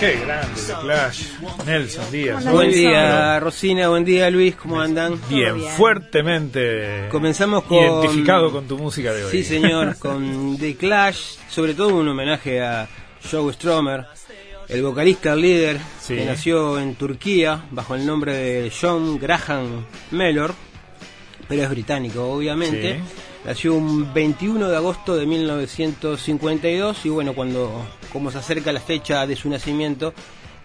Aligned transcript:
Qué 0.00 0.16
grande, 0.24 0.60
The 0.66 0.74
Clash. 0.80 1.22
Nelson 1.66 2.12
Díaz. 2.12 2.44
¿Cómo 2.44 2.54
Buen 2.56 2.70
día, 2.70 3.40
Rosina. 3.40 3.88
Buen 3.88 4.04
día, 4.04 4.30
Luis. 4.30 4.54
¿Cómo 4.54 4.80
andan? 4.80 5.20
Bien, 5.28 5.56
bien. 5.56 5.72
fuertemente 5.72 7.08
Comenzamos 7.10 7.64
con... 7.64 7.78
identificado 7.78 8.52
con 8.52 8.66
tu 8.68 8.78
música 8.78 9.12
de 9.12 9.24
hoy. 9.24 9.30
Sí, 9.32 9.42
señor, 9.42 9.98
con 9.98 10.56
The 10.58 10.76
Clash, 10.76 11.36
sobre 11.48 11.74
todo 11.74 11.96
un 11.96 12.06
homenaje 12.08 12.62
a 12.62 12.88
Joe 13.28 13.52
Stromer, 13.52 14.06
el 14.68 14.82
vocalista 14.82 15.32
el 15.32 15.40
líder, 15.40 15.78
Sí. 16.00 16.14
que 16.14 16.24
nació 16.24 16.78
en 16.78 16.94
Turquía 16.94 17.64
bajo 17.72 17.96
el 17.96 18.06
nombre 18.06 18.34
de 18.36 18.72
John 18.80 19.18
Graham 19.18 19.84
Mellor, 20.12 20.54
pero 21.48 21.62
es 21.64 21.70
británico, 21.70 22.22
obviamente. 22.30 22.94
Sí. 22.94 23.00
Nació 23.48 23.72
un 23.72 24.12
21 24.12 24.68
de 24.68 24.76
agosto 24.76 25.16
de 25.16 25.24
1952 25.24 27.06
y 27.06 27.08
bueno, 27.08 27.32
cuando 27.32 27.82
como 28.12 28.30
se 28.30 28.36
acerca 28.36 28.72
la 28.72 28.80
fecha 28.80 29.26
de 29.26 29.36
su 29.36 29.48
nacimiento, 29.48 30.12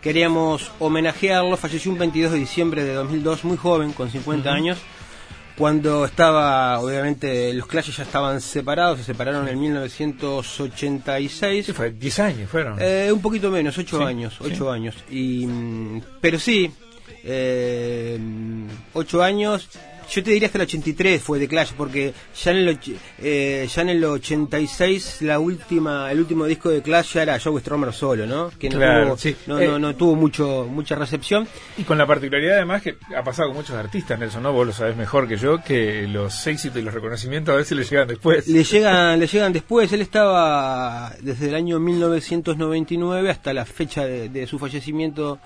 queríamos 0.01 0.69
homenajearlo. 0.79 1.55
Falleció 1.55 1.93
un 1.93 1.97
22 1.97 2.33
de 2.33 2.39
diciembre 2.39 2.83
de 2.83 2.93
2002, 2.95 3.45
muy 3.45 3.55
joven, 3.55 3.93
con 3.93 4.11
50 4.11 4.51
años 4.51 4.79
cuando 5.57 6.03
estaba, 6.03 6.77
obviamente, 6.81 7.53
los 7.53 7.67
Clash 7.67 7.95
ya 7.95 8.03
estaban 8.03 8.41
separados, 8.41 8.97
se 8.99 9.05
separaron 9.05 9.47
en 9.47 9.57
1986. 9.61 11.65
Sí, 11.67 11.71
fue 11.71 11.91
10 11.91 12.19
años 12.19 12.49
fueron. 12.49 12.75
Eh, 12.81 13.09
un 13.13 13.21
poquito 13.21 13.49
menos, 13.49 13.77
ocho 13.77 13.99
Sí, 13.99 14.03
años, 14.03 14.33
sí. 14.37 14.43
ocho 14.51 14.69
años. 14.69 14.95
Y, 15.09 15.47
mm, 15.47 16.01
pero 16.19 16.37
sí, 16.37 16.69
eh, 17.23 18.19
ocho 18.93 19.23
años. 19.23 19.69
Yo 20.13 20.23
te 20.23 20.29
diría 20.31 20.45
hasta 20.47 20.59
el 20.59 20.63
83 20.63 21.21
fue 21.23 21.39
de 21.39 21.47
Clash, 21.47 21.71
porque 21.75 22.13
ya 22.43 22.51
en 22.51 22.57
el, 22.57 22.79
eh, 23.19 23.67
ya 23.73 23.81
en 23.81 23.89
el 23.89 24.03
86 24.03 25.21
la 25.21 25.39
última, 25.39 26.11
el 26.11 26.19
último 26.19 26.45
disco 26.45 26.69
de 26.69 26.81
Clash 26.83 27.13
ya 27.13 27.23
era 27.23 27.39
Joe 27.39 27.59
Stromer 27.61 27.91
solo, 27.93 28.27
¿no? 28.27 28.51
Que 28.59 28.69
no 28.69 28.77
Claro, 28.77 29.05
tuvo, 29.05 29.17
sí. 29.17 29.35
no, 29.47 29.59
Eh, 29.59 29.67
no, 29.67 29.79
no 29.79 29.95
tuvo 29.95 30.15
mucho, 30.15 30.67
mucha 30.69 30.95
recepción. 30.95 31.47
Y 31.77 31.83
con 31.83 31.97
la 31.97 32.05
particularidad 32.05 32.57
además 32.57 32.83
que 32.83 32.97
ha 33.17 33.23
pasado 33.23 33.49
con 33.49 33.57
muchos 33.57 33.75
artistas, 33.75 34.19
Nelson, 34.19 34.43
¿no? 34.43 34.53
Vos 34.53 34.67
lo 34.67 34.73
sabés 34.73 34.95
mejor 34.95 35.27
que 35.27 35.37
yo, 35.37 35.63
que 35.63 36.07
los 36.07 36.45
éxitos 36.45 36.79
y 36.79 36.83
los 36.83 36.93
reconocimientos 36.93 37.53
a 37.53 37.57
veces 37.57 37.75
les 37.75 37.89
llegan 37.89 38.07
después. 38.07 38.47
Le 38.47 38.63
llegan, 38.63 39.19
le 39.19 39.25
llegan 39.25 39.51
después. 39.51 39.91
Él 39.93 40.01
estaba 40.01 41.11
desde 41.21 41.49
el 41.49 41.55
año 41.55 41.79
1999 41.79 43.29
hasta 43.29 43.53
la 43.53 43.65
fecha 43.65 44.05
de, 44.05 44.29
de 44.29 44.45
su 44.47 44.59
fallecimiento 44.59 45.39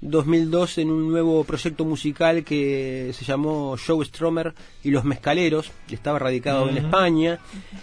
2002 0.00 0.78
en 0.78 0.90
un 0.90 1.10
nuevo 1.10 1.44
proyecto 1.44 1.84
musical 1.84 2.44
que 2.44 3.12
se 3.14 3.24
llamó 3.24 3.76
Joe 3.84 4.04
Stromer 4.04 4.54
y 4.82 4.90
los 4.90 5.04
Mezcaleros. 5.04 5.70
que 5.86 5.94
Estaba 5.94 6.18
radicado 6.18 6.68
en 6.68 6.78
España 6.78 7.38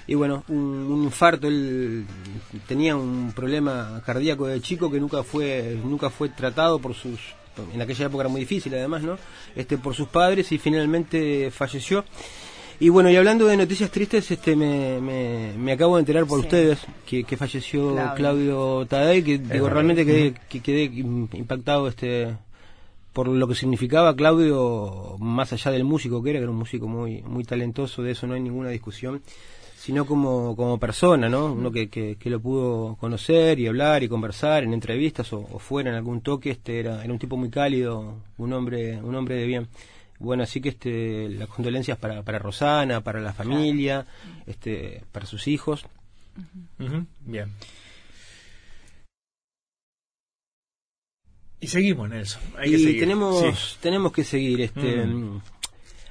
y 0.07 0.15
bueno, 0.15 0.43
un, 0.47 0.57
un 0.57 1.03
infarto. 1.03 1.47
Él 1.47 2.05
tenía 2.67 2.95
un 2.95 3.31
problema 3.35 4.01
cardíaco 4.05 4.47
de 4.47 4.61
chico 4.61 4.91
que 4.91 4.99
nunca 4.99 5.23
fue 5.23 5.77
nunca 5.83 6.09
fue 6.09 6.29
tratado 6.29 6.79
por 6.79 6.93
sus 6.93 7.19
en 7.73 7.81
aquella 7.81 8.05
época 8.05 8.23
era 8.23 8.29
muy 8.29 8.41
difícil 8.41 8.73
además, 8.73 9.03
¿no? 9.03 9.17
Este 9.55 9.77
por 9.77 9.93
sus 9.95 10.07
padres 10.07 10.51
y 10.51 10.57
finalmente 10.57 11.51
falleció. 11.51 12.05
Y 12.81 12.89
bueno, 12.89 13.09
y 13.11 13.15
hablando 13.15 13.45
de 13.45 13.55
noticias 13.57 13.91
tristes, 13.91 14.31
este 14.31 14.55
me, 14.55 14.99
me, 14.99 15.53
me 15.55 15.71
acabo 15.73 15.95
de 15.97 15.99
enterar 16.01 16.25
por 16.25 16.39
Sí. 16.39 16.45
ustedes 16.47 16.79
que, 17.05 17.23
que 17.23 17.37
falleció 17.37 17.93
Claudio. 17.93 18.15
Claudio, 18.15 18.85
Tadei, 18.87 19.21
que 19.23 19.37
digo, 19.37 19.69
realmente 19.69 20.03
quedé, 20.03 20.33
que 20.49 20.61
quedé 20.61 20.91
im- 20.91 21.29
impactado 21.33 21.87
este 21.87 22.35
por 23.13 23.27
lo 23.27 23.47
que 23.47 23.53
significaba 23.55 24.15
Claudio, 24.15 25.15
más 25.19 25.53
allá 25.53 25.69
del 25.69 25.83
músico 25.83 26.23
que 26.23 26.31
era, 26.31 26.39
que 26.39 26.43
era 26.43 26.51
un 26.51 26.57
músico 26.57 26.87
muy 26.87 27.21
muy 27.21 27.43
talentoso, 27.43 28.01
de 28.01 28.11
eso 28.13 28.25
no 28.25 28.33
hay 28.33 28.39
ninguna 28.41 28.69
discusión, 28.69 29.21
sino 29.77 30.05
como, 30.07 30.55
como 30.55 30.79
persona, 30.79 31.29
¿no? 31.29 31.51
Uno 31.53 31.71
que, 31.71 31.87
que, 31.89 32.15
que 32.15 32.29
lo 32.31 32.39
pudo 32.39 32.95
conocer 32.95 33.59
y 33.59 33.67
hablar 33.67 34.01
y 34.01 34.07
conversar 34.07 34.63
en 34.63 34.73
entrevistas 34.73 35.31
o, 35.33 35.39
o 35.51 35.59
fuera 35.59 35.89
en 35.91 35.97
algún 35.97 36.21
toque, 36.21 36.49
este 36.51 36.79
era, 36.79 37.03
era 37.03 37.13
un 37.13 37.19
tipo 37.19 37.37
muy 37.37 37.49
cálido, 37.49 38.15
un 38.39 38.53
hombre, 38.53 38.99
un 39.03 39.13
hombre 39.13 39.35
de 39.35 39.45
bien. 39.45 39.67
Bueno, 40.21 40.43
así 40.43 40.61
que 40.61 40.69
este, 40.69 41.29
las 41.29 41.47
condolencias 41.49 41.97
para, 41.97 42.21
para 42.21 42.37
Rosana, 42.37 43.01
para 43.01 43.19
la 43.19 43.33
familia, 43.33 44.05
este, 44.45 45.03
para 45.11 45.25
sus 45.25 45.47
hijos. 45.47 45.85
Bien. 47.25 47.51
Y 51.59 51.67
seguimos, 51.67 52.09
Nelson. 52.09 52.41
Hay 52.57 52.71
que 52.71 52.77
y 52.77 52.83
seguir. 52.83 52.99
tenemos, 52.99 53.39
Sí. 53.39 53.77
tenemos 53.81 54.11
que 54.11 54.23
seguir. 54.23 54.61
Este, 54.61 55.05
Mm. 55.05 55.41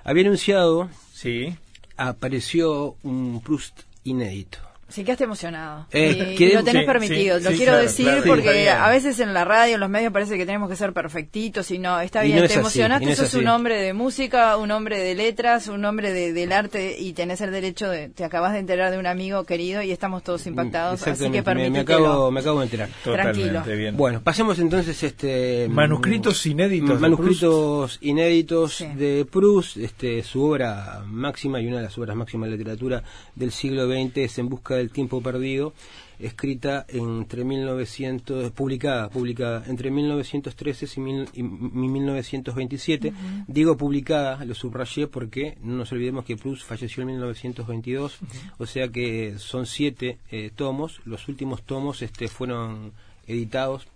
Había 0.04 0.24
anunciado, 0.24 0.88
Sí. 1.12 1.56
apareció 1.96 2.96
un 3.02 3.40
Proust 3.42 3.80
inédito. 4.04 4.58
Sí, 4.90 5.04
quedaste 5.04 5.24
emocionado. 5.24 5.86
Eh, 5.92 6.32
y 6.32 6.36
quedé- 6.36 6.54
lo 6.54 6.64
tenés 6.64 6.82
sí, 6.82 6.86
permitido, 6.86 7.38
sí, 7.38 7.44
lo 7.44 7.50
sí, 7.50 7.56
quiero 7.56 7.72
claro, 7.72 7.86
decir 7.86 8.04
claro, 8.06 8.22
porque 8.26 8.70
a 8.70 8.88
veces 8.88 9.20
en 9.20 9.32
la 9.32 9.44
radio, 9.44 9.74
en 9.74 9.80
los 9.80 9.88
medios 9.90 10.12
parece 10.12 10.36
que 10.36 10.44
tenemos 10.46 10.68
que 10.68 10.76
ser 10.76 10.92
perfectitos 10.92 11.70
y 11.70 11.78
no, 11.78 12.00
está 12.00 12.22
bien, 12.22 12.38
no 12.38 12.44
es 12.44 12.52
te 12.52 12.58
emocionaste, 12.58 13.04
y 13.04 13.06
no 13.06 13.12
es 13.12 13.18
sos 13.18 13.34
un 13.34 13.46
hombre 13.48 13.76
de 13.80 13.92
música, 13.92 14.56
un 14.56 14.70
hombre 14.70 14.98
de 14.98 15.14
letras, 15.14 15.68
un 15.68 15.84
hombre 15.84 16.12
de, 16.12 16.32
del 16.32 16.52
arte 16.52 16.96
y 16.98 17.12
tenés 17.12 17.40
el 17.40 17.50
derecho 17.52 17.88
de, 17.88 18.08
te 18.08 18.24
acabas 18.24 18.52
de 18.52 18.58
enterar 18.58 18.90
de 18.90 18.98
un 18.98 19.06
amigo 19.06 19.44
querido 19.44 19.82
y 19.82 19.90
estamos 19.92 20.22
todos 20.22 20.46
impactados, 20.46 20.94
así 21.02 21.04
que 21.04 21.10
Exactamente, 21.38 21.70
me, 21.70 21.78
acabo, 21.80 22.30
me 22.30 22.40
acabo 22.40 22.58
de 22.58 22.64
enterar. 22.64 22.88
Totalmente 23.04 23.48
Tranquilo. 23.50 23.76
bien. 23.76 23.96
Bueno, 23.96 24.20
pasemos 24.22 24.58
entonces 24.58 25.02
este 25.02 25.68
Manuscritos 25.70 26.44
inéditos 26.46 26.88
de 26.88 27.08
manuscritos 27.08 27.98
inéditos 28.00 28.74
Sí. 28.74 28.86
de 28.96 29.26
Proust, 29.30 29.76
este 29.76 30.22
su 30.22 30.42
obra 30.44 31.02
máxima 31.06 31.60
y 31.60 31.66
una 31.66 31.76
de 31.78 31.82
las 31.84 31.98
obras 31.98 32.16
máximas 32.16 32.46
de 32.46 32.50
la 32.52 32.56
literatura 32.56 33.02
del 33.34 33.52
siglo 33.52 33.86
XX 33.86 34.16
es 34.18 34.38
En 34.38 34.48
busca 34.48 34.79
del 34.80 34.90
tiempo 34.90 35.22
perdido, 35.22 35.72
escrita 36.18 36.84
entre 36.88 37.44
1900 37.44 38.50
publicada, 38.52 39.08
publicada 39.08 39.64
entre 39.68 39.90
1913 39.90 40.86
y, 40.96 41.00
mil- 41.00 41.28
y 41.32 41.42
1927. 41.42 43.12
Digo 43.46 43.76
publicada, 43.76 44.44
lo 44.44 44.54
subrayé 44.54 45.06
porque 45.06 45.56
no 45.62 45.76
nos 45.76 45.92
olvidemos 45.92 46.24
que 46.24 46.36
Proust 46.36 46.64
falleció 46.64 47.02
en 47.02 47.08
1922, 47.08 48.18
o 48.58 48.66
sea 48.66 48.88
que 48.88 49.34
son 49.38 49.66
siete 49.66 50.18
eh, 50.30 50.50
tomos. 50.54 51.00
Los 51.04 51.28
últimos 51.28 51.62
tomos 51.62 52.02
este 52.02 52.28
fueron 52.28 52.92
editados 53.26 53.86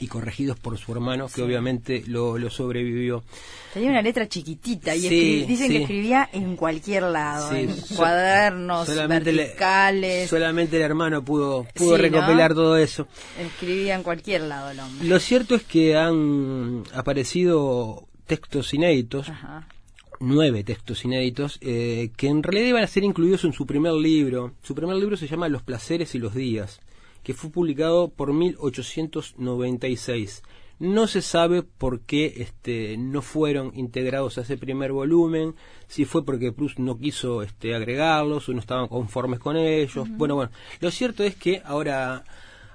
y 0.00 0.06
corregidos 0.08 0.58
por 0.58 0.76
su 0.78 0.92
hermano, 0.92 1.26
que 1.34 1.42
obviamente 1.42 2.02
lo, 2.06 2.38
lo 2.38 2.50
sobrevivió. 2.50 3.24
Tenía 3.74 3.90
una 3.90 4.02
letra 4.02 4.28
chiquitita 4.28 4.94
y 4.96 5.00
Sí, 5.00 5.44
dicen 5.46 5.68
sí. 5.68 5.72
que 5.76 5.82
escribía 5.82 6.28
en 6.32 6.56
cualquier 6.56 7.02
lado, 7.04 7.52
en 7.54 7.74
cuadernos 7.94 8.86
solamente 8.86 9.32
le- 9.32 9.42
verticales, 9.44 10.30
solamente 10.30 10.76
el 10.76 10.82
hermano 10.82 11.22
pudo, 11.24 11.66
pudo 11.74 11.96
recopilar 11.96 12.50
¿no? 12.50 12.56
todo 12.56 12.76
eso. 12.78 13.06
escribía 13.38 13.94
en 13.94 14.02
cualquier 14.02 14.42
lado 14.42 14.70
el 14.70 14.80
hombre. 14.80 15.06
Lo 15.08 15.18
cierto 15.18 15.54
es 15.54 15.62
que 15.64 15.96
han 15.96 16.84
aparecido 16.94 18.06
textos 18.26 18.72
inéditos, 18.74 19.28
Ajá. 19.28 19.68
nueve 20.20 20.64
textos 20.64 21.04
inéditos, 21.04 21.58
eh, 21.60 22.10
que 22.16 22.28
en 22.28 22.42
realidad 22.42 22.68
iban 22.68 22.82
a 22.84 22.86
ser 22.86 23.04
incluidos 23.04 23.44
en 23.44 23.52
su 23.52 23.66
primer 23.66 23.92
libro. 23.92 24.52
Su 24.62 24.74
primer 24.74 24.96
libro 24.96 25.16
se 25.16 25.26
llama 25.28 25.48
Los 25.48 25.62
placeres 25.62 26.14
y 26.14 26.18
los 26.18 26.34
días, 26.34 26.80
que 27.26 27.34
fue 27.34 27.50
publicado 27.50 28.08
por 28.08 28.32
1896. 28.32 30.42
No 30.78 31.08
se 31.08 31.22
sabe 31.22 31.64
por 31.64 32.02
qué 32.02 32.34
este, 32.36 32.96
no 32.96 33.20
fueron 33.20 33.72
integrados 33.74 34.38
a 34.38 34.42
ese 34.42 34.56
primer 34.56 34.92
volumen, 34.92 35.56
si 35.88 36.04
fue 36.04 36.24
porque 36.24 36.52
Proust 36.52 36.78
no 36.78 36.98
quiso 36.98 37.42
este, 37.42 37.74
agregarlos 37.74 38.48
o 38.48 38.52
no 38.52 38.60
estaban 38.60 38.86
conformes 38.86 39.40
con 39.40 39.56
ellos. 39.56 40.08
Bueno, 40.10 40.36
bueno, 40.36 40.52
lo 40.78 40.92
cierto 40.92 41.24
es 41.24 41.34
que 41.34 41.62
ahora 41.64 42.22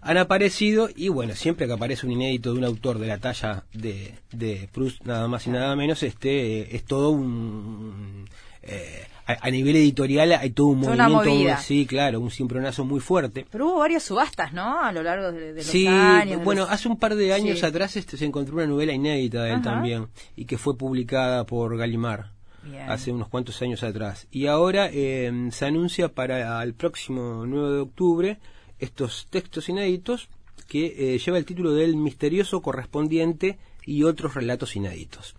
han 0.01 0.17
aparecido 0.17 0.89
y 0.93 1.07
bueno, 1.07 1.33
siempre 1.33 1.65
que 1.65 1.71
aparece 1.71 2.05
un 2.05 2.11
inédito 2.11 2.51
de 2.51 2.59
un 2.59 2.65
autor 2.65 2.99
de 2.99 3.07
la 3.07 3.19
talla 3.19 3.63
de, 3.71 4.15
de 4.33 4.67
Proust, 4.73 5.05
nada 5.05 5.29
más 5.29 5.47
y 5.47 5.51
nada 5.51 5.77
menos, 5.77 6.03
este 6.03 6.59
eh, 6.59 6.67
es 6.73 6.83
todo 6.83 7.11
un... 7.11 8.27
eh, 8.63 9.05
a, 9.31 9.37
a 9.47 9.49
nivel 9.51 9.75
editorial 9.75 10.31
hay 10.33 10.49
todo 10.51 10.67
un 10.67 10.79
movimiento, 10.79 11.61
sí, 11.61 11.85
claro, 11.85 12.19
un 12.19 12.31
cimbronazo 12.31 12.85
muy 12.85 12.99
fuerte. 12.99 13.45
Pero 13.51 13.67
hubo 13.67 13.79
varias 13.79 14.03
subastas, 14.03 14.53
¿no? 14.53 14.81
A 14.81 14.91
lo 14.91 15.03
largo 15.03 15.31
de, 15.31 15.53
de 15.53 15.61
los 15.61 15.65
Sí, 15.65 15.87
años. 15.87 16.43
bueno, 16.43 16.61
los- 16.61 16.71
hace 16.71 16.87
un 16.87 16.97
par 16.97 17.15
de 17.15 17.33
años 17.33 17.59
Sí. 17.59 17.65
atrás 17.65 17.95
este, 17.97 18.17
se 18.17 18.25
encontró 18.25 18.55
una 18.55 18.67
novela 18.67 18.93
inédita 18.93 19.43
de 19.43 19.49
él 19.49 19.55
Ajá. 19.55 19.63
también 19.63 20.07
y 20.35 20.45
que 20.45 20.57
fue 20.57 20.77
publicada 20.77 21.45
por 21.45 21.77
Gallimard 21.77 22.25
Bien. 22.63 22.89
hace 22.89 23.11
unos 23.11 23.27
cuantos 23.27 23.61
años 23.61 23.83
atrás. 23.83 24.27
Y 24.31 24.47
ahora 24.47 24.89
eh, 24.91 25.49
se 25.51 25.65
anuncia 25.65 26.09
para 26.09 26.61
el 26.63 26.73
próximo 26.73 27.45
9 27.45 27.73
de 27.75 27.79
octubre 27.79 28.39
estos 28.79 29.27
textos 29.29 29.69
inéditos 29.69 30.29
que 30.67 31.15
eh, 31.15 31.19
lleva 31.19 31.37
el 31.37 31.45
título 31.45 31.73
del 31.73 31.95
misterioso 31.97 32.61
correspondiente 32.61 33.57
y 33.85 34.03
otros 34.03 34.33
relatos 34.33 34.75
inéditos. 34.75 35.35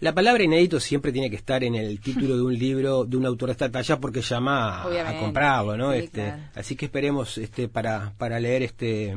La 0.00 0.14
palabra 0.14 0.42
inédito 0.42 0.80
siempre 0.80 1.12
tiene 1.12 1.30
que 1.30 1.36
estar 1.36 1.64
en 1.64 1.74
el 1.74 2.00
título 2.02 2.36
de 2.36 2.42
un 2.42 2.58
libro 2.58 3.04
de 3.04 3.16
un 3.16 3.26
autor 3.26 3.48
de 3.48 3.52
esta 3.52 3.70
talla 3.70 3.98
porque 4.00 4.20
llama 4.20 4.82
a, 4.82 5.10
a 5.10 5.18
comprarlo, 5.18 5.76
¿no? 5.76 5.92
sí, 5.92 5.98
Este, 5.98 6.24
claro. 6.24 6.42
Así 6.54 6.76
que 6.76 6.86
esperemos 6.86 7.38
este, 7.38 7.68
para, 7.68 8.12
para 8.18 8.40
leer 8.40 8.62
este 8.62 9.14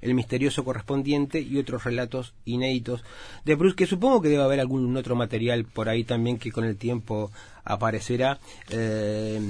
el 0.00 0.14
misterioso 0.14 0.64
correspondiente 0.64 1.40
y 1.40 1.58
otros 1.58 1.84
relatos 1.84 2.34
inéditos 2.44 3.02
de 3.44 3.54
Bruce, 3.54 3.74
que 3.74 3.86
supongo 3.86 4.20
que 4.20 4.28
debe 4.28 4.42
haber 4.42 4.60
algún 4.60 4.96
otro 4.96 5.16
material 5.16 5.64
por 5.64 5.88
ahí 5.88 6.04
también 6.04 6.38
que 6.38 6.52
con 6.52 6.64
el 6.64 6.76
tiempo 6.76 7.32
aparecerá. 7.64 8.38
Eh, 8.70 9.40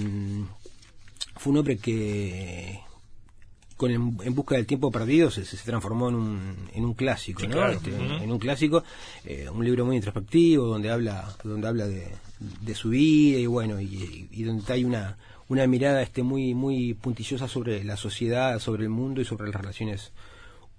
fue 1.36 1.52
un 1.52 1.58
hombre 1.58 1.76
que 1.76 2.80
con 3.78 3.90
el- 3.90 4.26
en 4.26 4.34
busca 4.34 4.56
del 4.56 4.66
tiempo 4.66 4.90
perdido 4.90 5.30
se, 5.30 5.46
se 5.46 5.56
transformó 5.64 6.10
en 6.10 6.14
un, 6.16 6.56
en 6.74 6.84
un 6.84 6.92
clásico, 6.92 7.40
Sí, 7.40 7.46
¿no? 7.46 7.54
claro. 7.54 7.72
Este. 7.72 7.90
En 7.96 8.30
un 8.30 8.38
clásico, 8.38 8.84
eh, 9.24 9.48
un 9.50 9.64
libro 9.64 9.86
muy 9.86 9.96
introspectivo 9.96 10.66
donde 10.66 10.90
habla, 10.90 11.34
donde 11.44 11.66
habla 11.68 11.86
de, 11.86 12.08
de 12.60 12.74
su 12.74 12.90
vida 12.90 13.38
y 13.38 13.46
bueno, 13.46 13.80
y, 13.80 14.28
y 14.30 14.42
donde 14.42 14.70
hay 14.70 14.84
una, 14.84 15.16
una 15.48 15.66
mirada 15.66 16.02
este 16.02 16.22
muy, 16.22 16.52
muy 16.54 16.92
puntillosa 16.92 17.48
sobre 17.48 17.82
la 17.84 17.96
sociedad, 17.96 18.58
sobre 18.58 18.82
el 18.82 18.90
mundo 18.90 19.22
y 19.22 19.24
sobre 19.24 19.46
las 19.50 19.58
relaciones 19.58 20.12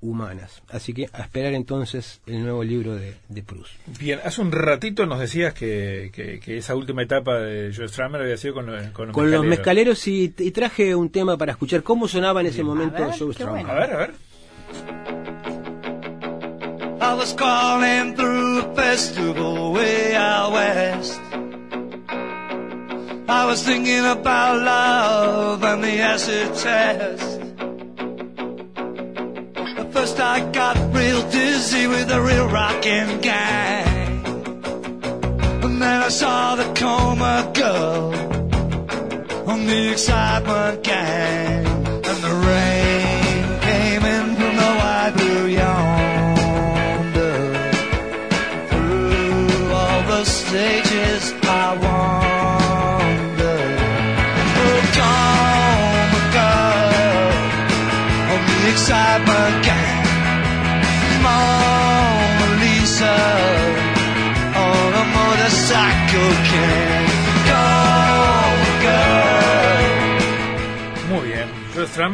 humanas. 0.01 0.61
Así 0.69 0.93
que 0.93 1.09
a 1.13 1.21
esperar 1.23 1.53
entonces 1.53 2.21
el 2.25 2.41
nuevo 2.43 2.63
libro 2.63 2.95
de, 2.95 3.15
de 3.27 3.43
Proust. 3.43 3.71
Bien, 3.99 4.19
hace 4.23 4.41
un 4.41 4.51
ratito 4.51 5.05
nos 5.05 5.19
decías 5.19 5.53
que, 5.53 6.09
que, 6.13 6.39
que 6.39 6.57
esa 6.57 6.75
última 6.75 7.03
etapa 7.03 7.35
de 7.39 7.73
Joe 7.75 7.87
Stramer 7.89 8.21
había 8.21 8.37
sido 8.37 8.53
con, 8.53 8.65
lo- 8.67 8.93
con 8.93 9.07
los 9.07 9.13
Con 9.15 9.31
los 9.31 9.43
mezcaleros. 9.45 9.97
mezcaleros 10.05 10.07
y, 10.07 10.33
y 10.47 10.51
traje 10.51 10.95
un 10.95 11.09
tema 11.09 11.37
para 11.37 11.51
escuchar 11.51 11.83
cómo 11.83 12.07
sonaba 12.07 12.41
en 12.41 12.47
ese 12.47 12.63
momento 12.63 13.03
ver, 13.03 13.11
Joe 13.17 13.27
qué 13.29 13.33
Strummer. 13.33 13.65
bueno. 13.65 13.69
A 13.71 13.75
ver, 13.75 13.93
a 13.93 13.97
ver. 13.97 14.11
I 17.01 17.13
was 17.15 17.33
calling 17.33 18.15
through 18.15 18.59
a 18.59 18.75
festival 18.75 19.73
way 19.73 20.15
out 20.15 20.53
west. 20.53 21.19
I 23.27 23.45
was 23.45 23.63
thinking 23.63 24.05
about 24.05 24.61
love 24.63 25.63
and 25.63 25.83
the 25.83 26.01
acid 26.01 26.53
test. 26.55 27.38
First 29.99 30.21
I 30.21 30.39
got 30.51 30.77
real 30.95 31.29
dizzy 31.29 31.85
with 31.85 32.07
the 32.07 32.21
real 32.21 32.47
rockin' 32.47 33.19
gang. 33.19 34.23
And 35.61 35.81
then 35.81 36.03
I 36.03 36.07
saw 36.07 36.55
the 36.55 36.63
coma 36.73 37.51
girl 37.53 38.13
on 39.49 39.65
the 39.65 39.91
excitement 39.91 40.83
gang. 40.85 41.48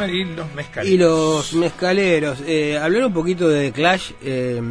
Y 0.04 0.24
los 0.26 0.54
mezcaleros. 0.54 0.94
Y 0.94 0.98
los 0.98 1.54
mezcaleros, 1.54 2.38
eh, 2.46 2.78
hablar 2.78 3.06
un 3.06 3.14
poquito 3.14 3.48
de 3.50 3.72
Clash, 3.72 4.12
eh, 4.24 4.62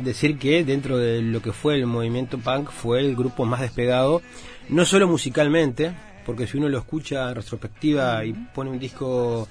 decir 0.00 0.38
que 0.38 0.64
dentro 0.64 0.98
de 0.98 1.22
lo 1.22 1.40
que 1.42 1.52
fue 1.52 1.74
el 1.76 1.86
movimiento 1.86 2.38
punk 2.38 2.70
fue 2.70 3.00
el 3.00 3.14
grupo 3.16 3.44
más 3.44 3.60
despegado, 3.60 4.22
no 4.68 4.84
solo 4.84 5.06
musicalmente, 5.08 5.92
porque 6.24 6.46
si 6.46 6.56
uno 6.58 6.68
lo 6.68 6.78
escucha 6.78 7.28
en 7.28 7.34
retrospectiva 7.36 8.24
y 8.24 8.32
pone 8.32 8.70
un 8.70 8.78
disco 8.78 9.48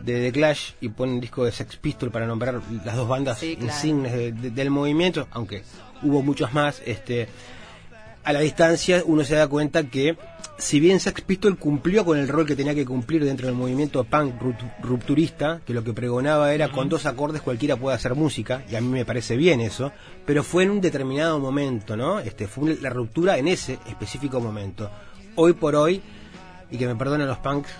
de 0.00 0.20
The 0.20 0.32
Clash 0.32 0.70
y 0.80 0.88
pone 0.90 1.12
un 1.12 1.20
disco 1.20 1.44
de 1.44 1.52
Sex 1.52 1.76
Pistol 1.76 2.10
para 2.10 2.26
nombrar 2.26 2.60
las 2.84 2.96
dos 2.96 3.08
bandas 3.08 3.38
Sí, 3.38 3.56
claro. 3.56 3.72
insignes 3.72 4.12
de- 4.12 4.32
de- 4.32 4.50
del 4.50 4.70
movimiento, 4.70 5.28
aunque 5.30 5.62
hubo 6.02 6.22
muchos 6.22 6.52
más, 6.52 6.82
este, 6.84 7.28
a 8.22 8.32
la 8.32 8.40
distancia 8.40 9.02
uno 9.06 9.24
se 9.24 9.34
da 9.34 9.48
cuenta 9.48 9.84
que 9.84 10.16
si 10.56 10.78
bien 10.78 11.00
Sex 11.00 11.22
Pistol 11.22 11.58
cumplió 11.58 12.04
con 12.04 12.18
el 12.18 12.28
rol 12.28 12.46
que 12.46 12.56
tenía 12.56 12.74
que 12.74 12.86
cumplir 12.86 13.24
dentro 13.24 13.46
del 13.46 13.56
movimiento 13.56 14.04
punk 14.04 14.34
rupturista, 14.82 15.60
que 15.66 15.74
lo 15.74 15.82
que 15.82 15.92
pregonaba 15.92 16.54
era 16.54 16.70
con 16.70 16.88
dos 16.88 17.06
acordes 17.06 17.42
cualquiera 17.42 17.76
puede 17.76 17.96
hacer 17.96 18.14
música, 18.14 18.64
y 18.70 18.76
a 18.76 18.80
mí 18.80 18.88
me 18.88 19.04
parece 19.04 19.36
bien 19.36 19.60
eso, 19.60 19.92
pero 20.24 20.42
fue 20.42 20.62
en 20.62 20.70
un 20.70 20.80
determinado 20.80 21.38
momento, 21.40 21.96
¿no? 21.96 22.20
Este 22.20 22.46
fue 22.46 22.76
la 22.80 22.90
ruptura 22.90 23.36
en 23.38 23.48
ese 23.48 23.78
específico 23.88 24.40
momento. 24.40 24.90
Hoy 25.34 25.54
por 25.54 25.74
hoy, 25.74 26.00
y 26.70 26.78
que 26.78 26.86
me 26.86 26.96
perdonen 26.96 27.26
los 27.26 27.38
punks 27.38 27.70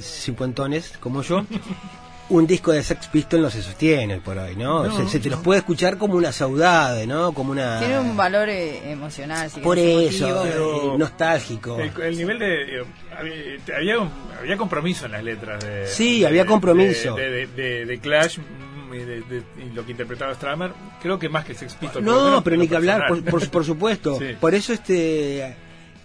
cincuentones 0.00 0.98
como 0.98 1.22
yo, 1.22 1.44
un 2.30 2.46
disco 2.46 2.72
de 2.72 2.82
Sex 2.82 3.06
Pistol 3.08 3.40
no 3.42 3.50
se 3.50 3.62
sostiene 3.62 4.18
por 4.18 4.36
hoy, 4.38 4.54
¿no? 4.54 4.84
No, 4.84 4.96
se, 4.96 5.08
se 5.08 5.18
te 5.20 5.30
los 5.30 5.40
puede 5.40 5.60
escuchar 5.60 5.96
como 5.96 6.14
una 6.14 6.30
saudade, 6.32 7.06
¿no? 7.06 7.32
Como 7.32 7.52
una... 7.52 7.78
Tiene 7.78 7.98
un 7.98 8.16
valor 8.16 8.48
eh, 8.48 8.90
emocional. 8.90 9.50
si 9.50 9.60
Por 9.60 9.78
eso, 9.78 10.44
eh, 10.46 10.98
nostálgico. 10.98 11.78
El, 11.78 11.90
el 12.02 12.16
nivel 12.16 12.38
de. 12.38 12.80
eh, 12.80 12.84
había- 13.16 13.76
había, 13.76 13.98
un- 14.00 14.10
había 14.38 14.56
compromiso 14.56 15.06
en 15.06 15.12
las 15.12 15.24
letras. 15.24 15.64
De, 15.64 15.86
Sí, 15.86 16.20
de- 16.20 16.26
había 16.26 16.44
compromiso. 16.46 17.14
De, 17.14 17.30
de- 17.30 17.46
de- 17.46 17.86
de 17.86 17.98
Clash 17.98 18.38
mm, 18.38 18.94
y, 18.94 18.98
de- 18.98 19.20
de- 19.22 19.42
y 19.66 19.74
lo 19.74 19.84
que 19.86 19.92
interpretaba 19.92 20.34
Stramer, 20.34 20.72
creo 21.02 21.18
que 21.18 21.28
más 21.28 21.44
que 21.44 21.54
Sex 21.54 21.74
Pistols. 21.74 22.04
No, 22.04 22.42
pero 22.44 22.56
ni 22.56 22.68
que 22.68 22.76
hablar, 22.76 23.06
por, 23.08 23.24
por, 23.24 23.50
por 23.50 23.64
supuesto. 23.64 24.18
Sí. 24.18 24.36
Por 24.40 24.54
eso 24.54 24.72
este 24.72 25.56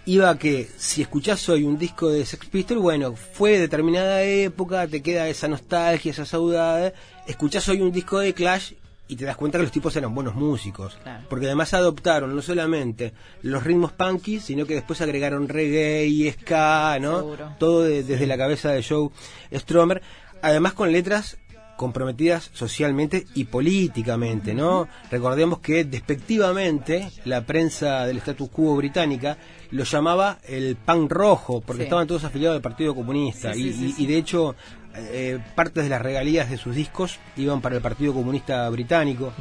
iba 0.06 0.28
a 0.30 0.38
que 0.38 0.68
si 0.76 1.02
escuchás 1.02 1.48
hoy 1.48 1.64
un 1.64 1.78
disco 1.78 2.10
de 2.10 2.24
Sex 2.26 2.46
Pistols, 2.46 2.80
bueno, 2.82 3.14
fue 3.16 3.52
de 3.52 3.60
determinada 3.60 4.22
época, 4.22 4.86
te 4.86 5.02
queda 5.02 5.28
esa 5.28 5.48
nostalgia, 5.48 6.10
esa 6.10 6.24
saudade. 6.26 6.92
Escuchás 7.26 7.68
hoy 7.68 7.80
un 7.80 7.90
disco 7.92 8.18
de 8.18 8.34
Clash 8.34 8.72
y 9.08 9.16
te 9.16 9.24
das 9.24 9.36
cuenta 9.36 9.58
que 9.58 9.64
los 9.64 9.72
tipos 9.72 9.94
eran 9.96 10.14
buenos 10.14 10.34
músicos. 10.34 10.96
Claro. 11.02 11.26
Porque 11.28 11.46
además 11.46 11.74
adoptaron 11.74 12.34
no 12.34 12.42
solamente 12.42 13.12
los 13.42 13.62
ritmos 13.64 13.92
punky, 13.92 14.40
sino 14.40 14.66
que 14.66 14.74
después 14.74 15.00
agregaron 15.00 15.48
reggae 15.48 16.06
y 16.06 16.30
ska, 16.30 16.98
¿no? 17.00 17.18
Seguro. 17.18 17.54
Todo 17.58 17.82
de- 17.82 18.02
desde 18.02 18.26
la 18.26 18.36
cabeza 18.38 18.70
de 18.72 18.82
Joe 18.82 19.10
Stromer. 19.52 20.02
Además 20.42 20.74
con 20.74 20.92
letras 20.92 21.38
comprometidas 21.76 22.50
socialmente 22.52 23.26
y 23.34 23.44
políticamente, 23.44 24.54
¿no? 24.54 24.88
Recordemos 25.10 25.58
que 25.58 25.84
despectivamente 25.84 27.10
la 27.24 27.42
prensa 27.42 28.06
del 28.06 28.18
status 28.18 28.48
quo 28.50 28.76
británica 28.76 29.36
lo 29.70 29.84
llamaba 29.84 30.38
el 30.46 30.76
pan 30.76 31.08
rojo, 31.08 31.60
porque 31.60 31.82
Sí. 31.82 31.84
estaban 31.84 32.06
todos 32.06 32.24
afiliados 32.24 32.56
al 32.56 32.62
Partido 32.62 32.94
Comunista 32.94 33.52
Sí, 33.54 33.68
y, 33.68 33.72
sí, 33.72 33.78
sí, 33.78 33.84
y- 33.86 33.92
sí. 33.92 34.02
y 34.04 34.06
de 34.06 34.16
hecho 34.18 34.54
eh, 34.96 35.40
partes 35.56 35.82
de 35.84 35.90
las 35.90 36.00
regalías 36.00 36.48
de 36.48 36.56
sus 36.56 36.74
discos 36.76 37.18
iban 37.36 37.60
para 37.60 37.74
el 37.74 37.82
Partido 37.82 38.12
Comunista 38.14 38.68
Británico. 38.70 39.32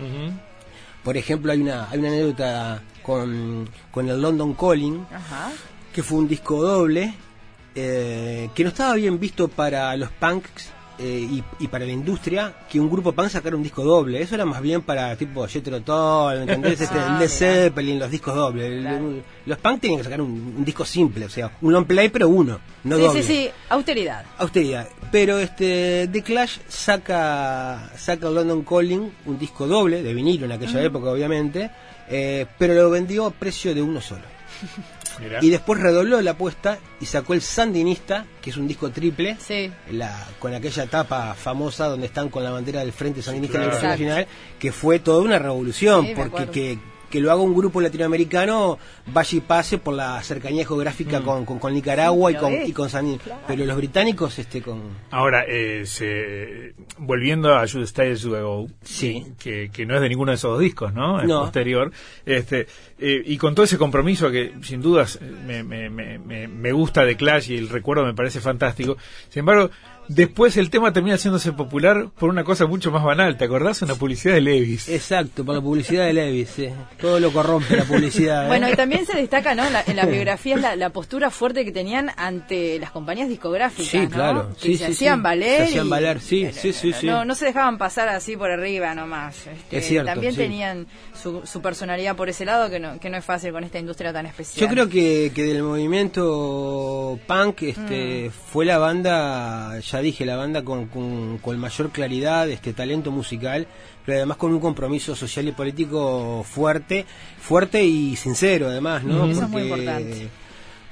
Por 1.04 1.18
ejemplo, 1.18 1.52
hay 1.52 1.60
una, 1.62 1.90
hay 1.92 2.00
una 2.00 2.08
anécdota 2.08 2.82
con, 3.04 3.70
con 3.92 4.10
el 4.10 4.20
London 4.22 4.54
Calling, 4.56 5.06
Ajá. 5.14 5.52
que 5.94 6.02
fue 6.02 6.18
un 6.18 6.28
disco 6.28 6.62
doble, 6.62 7.14
eh, 7.76 8.50
que 8.56 8.64
no 8.64 8.70
estaba 8.70 8.96
bien 8.96 9.20
visto 9.20 9.48
para 9.48 9.96
los 9.98 10.10
punks 10.12 10.72
eh, 11.00 11.28
y, 11.32 11.44
y 11.60 11.68
para 11.68 11.86
la 11.86 11.92
industria 11.92 12.54
que 12.70 12.80
un 12.80 12.90
grupo 12.90 13.12
punk 13.14 13.30
sacara 13.30 13.56
un 13.56 13.64
disco 13.64 13.84
doble. 13.84 14.22
Eso 14.22 14.36
era 14.36 14.46
más 14.46 14.62
bien 14.62 14.82
para 14.82 15.16
tipo 15.16 15.48
Jethro 15.48 15.82
Tull, 15.82 16.36
¿me 16.36 16.42
¿entendés? 16.42 16.82
Este, 16.82 16.98
Ah, 17.00 17.14
el 17.16 17.20
Led. 17.20 17.28
Zeppelin, 17.30 18.00
los 18.00 18.12
discos 18.12 18.36
dobles. 18.36 18.82
Claro. 18.82 19.14
los 19.46 19.58
punk 19.58 19.82
tenían 19.82 20.00
que 20.00 20.04
sacar 20.06 20.22
un, 20.22 20.54
un 20.58 20.64
disco 20.66 20.86
simple, 20.86 21.26
o 21.26 21.30
sea, 21.30 21.52
un 21.62 21.74
long 21.74 21.86
play 21.86 22.10
pero 22.10 22.30
uno, 22.30 22.60
no 22.84 22.96
sí, 22.98 23.02
doble. 23.02 23.24
sí, 23.24 23.34
sí, 23.34 23.50
austeridad. 23.70 24.26
Austeridad. 24.38 24.88
Pero 25.12 25.40
este 25.40 26.08
The 26.12 26.22
Clash 26.24 26.58
saca 26.68 27.92
saca 27.98 28.30
London 28.30 28.64
Calling, 28.64 29.12
un 29.26 29.40
disco 29.40 29.68
doble 29.68 30.04
de 30.04 30.14
vinilo 30.14 30.46
en 30.46 30.52
aquella 30.54 30.82
época, 30.84 31.10
obviamente, 31.10 31.70
eh, 32.10 32.46
pero 32.58 32.74
lo 32.76 32.90
vendió 32.90 33.26
a 33.26 33.32
precio 33.32 33.74
de 33.74 33.82
uno 33.82 34.00
solo. 34.02 34.22
Mirá. 35.20 35.40
Y 35.42 35.50
después 35.50 35.80
redobló 35.80 36.22
la 36.22 36.32
apuesta 36.32 36.80
y 37.00 37.06
sacó 37.06 37.34
el 37.34 37.42
Sandinista, 37.42 38.26
que 38.42 38.50
es 38.50 38.58
un 38.58 38.68
disco 38.68 38.90
triple, 38.92 39.38
Sí. 39.40 39.72
la, 39.92 40.28
con 40.40 40.54
aquella 40.54 40.86
tapa 40.88 41.34
famosa 41.34 41.88
donde 41.88 42.08
están 42.08 42.30
con 42.30 42.44
la 42.44 42.52
bandera 42.52 42.80
del 42.82 42.92
Frente 42.94 43.22
Sandinista 43.22 43.60
claro. 43.60 43.78
en 43.78 43.86
original, 43.86 44.28
que 44.60 44.72
fue 44.72 45.00
toda 45.00 45.22
una 45.22 45.40
revolución, 45.40 46.06
Sí, 46.08 46.14
porque 46.16 46.48
que, 46.48 46.80
que 47.14 47.20
lo 47.22 47.32
haga 47.32 47.42
un 47.44 47.54
grupo 47.54 47.80
latinoamericano 47.80 48.80
vaya 49.06 49.38
y 49.38 49.42
pase 49.42 49.78
por 49.78 49.94
la 49.94 50.20
cercanía 50.24 50.66
geográfica 50.66 51.22
con, 51.22 51.46
con, 51.46 51.60
con 51.60 51.72
Nicaragua 51.72 52.32
y 52.32 52.36
con, 52.36 52.52
lo 52.54 52.58
es. 52.58 52.70
y 52.70 52.74
con 52.74 52.90
San 52.90 53.20
Pero 53.46 53.66
los 53.66 53.78
británicos, 53.78 54.40
este, 54.40 54.64
con... 54.64 54.82
Ahora, 55.12 55.46
eh, 55.48 55.84
se- 55.86 56.74
volviendo 56.98 57.54
a 57.56 57.68
Should 57.68 57.84
Stay 57.84 58.14
As 58.14 58.22
You 58.22 58.32
Go, 58.32 58.68
Sí. 58.82 59.28
que, 59.40 59.70
que 59.72 59.86
no 59.86 59.94
es 59.94 60.02
de 60.02 60.10
ninguno 60.10 60.32
de 60.32 60.38
esos 60.38 60.54
dos 60.54 60.60
discos, 60.60 60.92
¿no? 60.92 61.22
Es 61.22 61.28
No. 61.28 61.42
posterior. 61.42 61.92
Este, 62.26 62.66
eh, 62.98 63.22
y 63.24 63.38
con 63.38 63.54
todo 63.54 63.66
ese 63.66 63.78
compromiso 63.78 64.32
que, 64.32 64.52
sin 64.64 64.82
dudas, 64.82 65.20
me, 65.22 65.62
me, 65.62 65.92
me, 65.92 66.18
me- 66.18 66.48
me 66.48 66.72
gusta 66.72 67.06
de 67.06 67.16
Clash 67.16 67.52
y 67.52 67.58
el 67.58 67.70
recuerdo 67.70 68.04
me 68.06 68.16
parece 68.16 68.42
fantástico. 68.42 68.98
Sin 69.30 69.42
embargo, 69.42 69.70
Después 70.08 70.58
el 70.58 70.70
tema 70.70 70.92
termina 70.92 71.16
haciéndose 71.16 71.52
popular 71.54 72.08
por 72.18 72.30
una 72.30 72.44
cosa 72.44 72.66
mucho 72.66 72.92
más 72.92 73.04
banal, 73.04 73.38
¿te 73.38 73.46
acordás? 73.46 73.82
Una 73.82 73.96
publicidad 73.96 74.34
de 74.36 74.42
Levis. 74.42 74.90
Exacto, 74.90 75.46
por 75.46 75.56
la 75.56 75.62
publicidad 75.62 76.06
de 76.06 76.14
Levis. 76.14 76.50
sí. 76.50 76.68
Todo 77.00 77.20
lo 77.20 77.32
corrompe 77.32 77.76
la 77.78 77.84
publicidad. 77.86 78.46
¿eh? 78.46 78.48
Bueno, 78.48 78.70
y 78.70 78.76
también 78.76 79.06
se 79.06 79.16
destaca 79.18 79.56
¿no? 79.56 79.70
La- 79.70 79.84
en 79.88 79.96
las 79.96 80.10
biografías 80.10 80.60
la, 80.60 80.76
la 80.76 80.90
postura 80.90 81.30
fuerte 81.30 81.64
que 81.66 81.72
tenían 81.72 82.12
ante 82.18 82.80
las 82.80 82.92
compañías 82.92 83.30
discográficas. 83.30 83.88
Sí, 83.88 84.00
¿no? 84.00 84.10
claro. 84.10 84.50
Que 84.62 84.70
Sí, 84.70 84.78
se 84.78 84.86
sí, 84.88 84.92
hacían 84.94 85.20
sí. 85.20 85.24
valer. 85.24 85.58
Se 85.60 85.64
hacían 85.64 85.90
valer, 85.90 86.20
sí, 86.22 86.44
eh, 86.46 86.54
sí, 86.54 86.74
sí, 86.74 86.94
sí. 86.94 87.06
No, 87.08 87.26
no 87.26 87.36
se 87.36 87.46
dejaban 87.46 87.78
pasar 87.78 88.10
así 88.10 88.36
por 88.38 88.52
arriba 88.52 88.94
nomás. 88.96 89.48
Este, 89.48 89.78
Es 89.78 89.86
cierto, 89.88 90.12
también 90.12 90.34
sí. 90.34 90.40
tenían 90.40 90.88
su, 91.22 91.42
su 91.46 91.62
personalidad 91.62 92.16
por 92.16 92.30
ese 92.30 92.46
lado, 92.46 92.70
que 92.70 92.80
no, 92.80 93.00
que 93.00 93.10
no 93.10 93.18
es 93.18 93.26
fácil 93.26 93.52
con 93.52 93.64
esta 93.64 93.80
industria 93.80 94.12
tan 94.14 94.26
especial. 94.26 94.68
Yo 94.68 94.74
creo 94.74 94.90
que, 94.90 95.32
que 95.34 95.44
del 95.44 95.64
movimiento 95.64 97.20
punk 97.28 97.64
este, 97.64 98.32
fue 98.52 98.66
la 98.66 98.78
banda, 98.78 99.80
ya 99.80 99.93
dije, 100.02 100.26
la 100.26 100.36
banda 100.36 100.64
con, 100.64 100.88
con, 100.88 101.38
con 101.40 101.58
mayor 101.60 101.92
claridad, 101.92 102.50
este 102.50 102.74
talento 102.74 103.12
musical, 103.12 103.68
pero 104.06 104.18
además 104.18 104.38
con 104.38 104.54
un 104.54 104.60
compromiso 104.60 105.16
social 105.16 105.48
y 105.48 105.52
político 105.52 106.44
fuerte, 106.50 107.06
fuerte 107.40 107.84
y 107.84 108.16
sincero 108.16 108.68
además, 108.68 109.04
¿no? 109.04 109.26
Eso 109.30 109.44
es 109.44 109.50
muy 109.50 109.64
importante. 109.64 110.28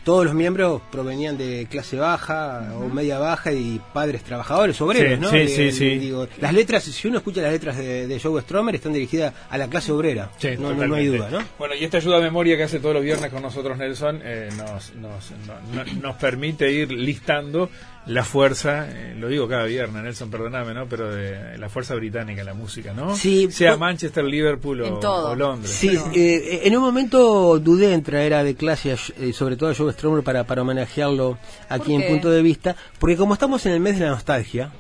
todos 0.03 0.25
los 0.25 0.33
miembros 0.33 0.81
provenían 0.91 1.37
de 1.37 1.67
clase 1.69 1.95
baja 1.95 2.73
o 2.75 2.87
media 2.89 3.19
baja 3.19 3.51
y 3.53 3.79
padres 3.93 4.23
trabajadores, 4.23 4.81
obreros, 4.81 5.13
Sí, 5.13 5.21
¿no? 5.21 5.29
sí, 5.29 5.37
De- 5.37 5.47
sí, 5.47 5.63
de- 5.65 5.71
sí. 5.73 5.99
digo, 5.99 6.27
las 6.39 6.53
letras, 6.55 6.83
si 6.85 7.07
uno 7.07 7.17
escucha 7.17 7.41
las 7.41 7.51
letras 7.51 7.77
de, 7.77 8.07
de 8.07 8.19
Joe 8.19 8.41
Stromer, 8.41 8.73
están 8.73 8.93
dirigidas 8.93 9.31
a 9.47 9.59
la 9.59 9.67
clase 9.67 9.91
obrera. 9.91 10.31
Sí, 10.39 10.49
no, 10.57 10.73
no, 10.73 10.87
no 10.87 10.95
hay 10.95 11.05
duda, 11.05 11.29
¿no? 11.29 11.39
Bueno, 11.59 11.75
y 11.75 11.83
esta 11.83 11.97
ayuda 11.97 12.17
a 12.17 12.21
memoria 12.21 12.57
que 12.57 12.63
hace 12.63 12.79
todos 12.79 12.95
los 12.95 13.03
viernes 13.03 13.29
con 13.29 13.43
nosotros 13.43 13.77
Nelson 13.77 14.21
eh, 14.23 14.49
nos, 14.57 14.95
nos, 14.95 15.31
no- 15.45 15.83
no- 15.83 16.01
nos 16.01 16.15
permite 16.15 16.71
ir 16.71 16.91
listando 16.91 17.69
la 18.07 18.23
fuerza, 18.23 18.87
eh, 18.89 19.15
lo 19.17 19.27
digo 19.27 19.47
cada 19.47 19.65
viernes, 19.65 20.01
Nelson, 20.03 20.31
perdóname, 20.31 20.73
¿no? 20.73 20.87
Pero 20.87 21.13
de 21.13 21.57
la 21.57 21.69
fuerza 21.69 21.93
británica 21.95 22.41
en 22.41 22.47
la 22.47 22.53
música, 22.55 22.93
¿no? 22.93 23.15
Sí, 23.15 23.49
sea 23.51 23.77
Manchester, 23.77 24.23
Liverpool 24.23 24.83
En 24.83 24.93
o, 24.93 24.99
todo. 24.99 25.29
o 25.31 25.35
Londres. 25.35 25.71
Sí, 25.71 25.97
eh, 26.15 26.61
en 26.63 26.75
un 26.75 26.81
momento 26.83 27.59
dudé 27.59 27.93
en 27.93 28.01
traer 28.03 28.33
a 28.33 28.43
de 28.43 28.55
clase, 28.55 28.91
a 28.91 28.95
Sh- 28.95 29.13
eh, 29.19 29.33
sobre 29.33 29.55
todo 29.55 29.69
a 29.69 29.75
Joe 29.75 29.93
Stromer, 29.93 30.23
para, 30.23 30.43
para 30.45 30.63
homenajearlo 30.63 31.37
aquí 31.69 31.93
en 31.93 32.07
punto 32.07 32.31
de 32.31 32.41
vista, 32.41 32.75
porque 32.99 33.15
como 33.17 33.33
estamos 33.35 33.65
en 33.67 33.73
el 33.73 33.79
mes 33.79 33.99
de 33.99 34.05
la 34.05 34.11
nostalgia, 34.11 34.71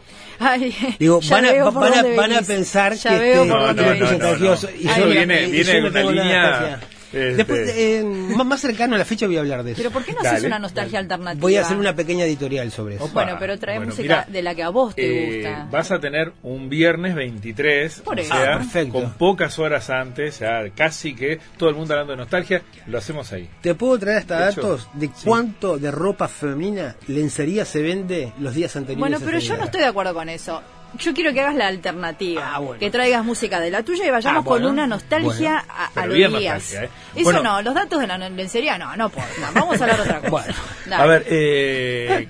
Ay, 0.43 0.75
digo, 0.97 1.19
van 1.29 1.45
a, 1.45 1.53
van, 1.69 1.93
a, 1.93 2.03
van 2.17 2.33
a 2.33 2.41
pensar 2.41 2.95
Ya 2.95 3.11
que 3.19 3.33
este, 3.33 3.45
No, 3.45 3.53
que 3.67 3.73
no, 3.73 3.73
no, 3.73 3.93
no, 3.93 3.93
no. 3.93 4.09
contagioso. 4.09 4.67
Ahí 4.67 4.99
yo- 4.99 5.07
viene- 5.07 5.43
y 5.47 5.51
viene 5.51 5.87
una 5.87 6.01
línea, 6.03 6.49
nostalgia. 6.49 6.79
Este- 7.13 7.35
Después, 7.35 7.73
eh, 7.75 8.03
más, 8.03 8.45
más 8.45 8.61
cercano 8.61 8.95
a 8.95 8.97
la 8.97 9.05
fecha 9.05 9.27
voy 9.27 9.37
a 9.37 9.41
hablar 9.41 9.63
de 9.63 9.71
eso. 9.71 9.77
Pero 9.79 9.91
¿por 9.91 10.03
qué 10.03 10.11
no 10.13 10.19
Dale, 10.21 10.29
haces 10.37 10.47
una 10.47 10.59
nostalgia 10.59 10.99
alternativa? 10.99 11.41
Voy 11.41 11.55
a 11.57 11.61
hacer 11.61 11.77
una 11.77 11.95
pequeña 11.95 12.25
editorial 12.25 12.71
sobre 12.71 12.95
eso. 12.95 13.05
Opa. 13.05 13.23
Bueno, 13.23 13.37
pero 13.39 13.57
trae 13.59 13.77
Bueno, 13.77 13.91
música 13.91 14.03
mira, 14.03 14.25
de 14.31 14.41
la 14.41 14.55
que 14.55 14.63
a 14.63 14.69
vos 14.69 14.95
te 14.95 15.01
Eh, 15.05 15.35
gusta. 15.43 15.67
vas 15.71 15.91
a 15.91 15.99
tener 15.99 16.33
un 16.43 16.69
viernes 16.69 17.15
23, 17.15 18.01
Por 18.01 18.19
o 18.19 18.23
sea, 18.23 18.53
Ah, 18.55 18.57
perfecto. 18.59 18.93
con 18.93 19.13
pocas 19.13 19.59
horas 19.59 19.89
antes, 19.89 20.39
ya 20.39 20.69
casi 20.75 21.13
que 21.15 21.39
todo 21.57 21.69
el 21.69 21.75
mundo 21.75 21.93
hablando 21.93 22.13
de 22.13 22.17
nostalgia, 22.17 22.61
lo 22.87 22.97
hacemos 22.97 23.31
ahí. 23.33 23.49
¿Te 23.61 23.75
puedo 23.75 23.97
traer 23.99 24.17
hasta 24.19 24.45
De 24.45 24.51
hecho, 24.51 24.61
datos 24.61 24.87
de 24.93 25.07
sí. 25.07 25.13
cuánto 25.25 25.77
de 25.77 25.91
ropa 25.91 26.27
femenina, 26.27 26.95
lencería 27.07 27.65
se 27.65 27.81
vende 27.81 28.33
los 28.39 28.53
días 28.55 28.75
anteriores? 28.75 28.99
Bueno, 28.99 29.17
pero 29.25 29.39
yo 29.39 29.57
no 29.57 29.65
estoy 29.65 29.81
de 29.81 29.87
acuerdo 29.87 30.13
con 30.13 30.29
eso. 30.29 30.61
Yo 30.99 31.13
quiero 31.13 31.33
que 31.33 31.41
hagas 31.41 31.55
la 31.55 31.67
alternativa, 31.67 32.51
Ah, 32.55 32.59
bueno. 32.59 32.79
que 32.79 32.89
traigas 32.91 33.23
música 33.23 33.59
de 33.59 33.71
la 33.71 33.83
tuya 33.83 34.05
y 34.05 34.09
vayamos 34.09 34.39
Ah, 34.45 34.47
bueno. 34.47 34.65
con 34.65 34.73
una 34.73 34.87
nostalgia 34.87 35.63
Bueno. 35.67 35.91
a, 35.95 36.05
los 36.05 36.15
días. 36.15 36.31
nostalgia, 36.31 36.83
¿eh? 36.83 36.89
Eso 37.15 37.23
Bueno. 37.23 37.43
no, 37.43 37.61
los 37.61 37.73
datos 37.73 37.99
de 38.01 38.07
la 38.07 38.17
lencería 38.17 38.77
no, 38.77 38.95
no 38.97 39.05
importa. 39.05 39.51
Vamos 39.53 39.79
a 39.79 39.83
hablar 39.85 39.97
de 39.97 40.03
otra 40.03 40.19
cosa. 40.21 40.29
Bueno. 40.29 40.53
Dale. 40.87 41.03
A 41.03 41.05
ver, 41.05 41.25
eh, 41.29 42.27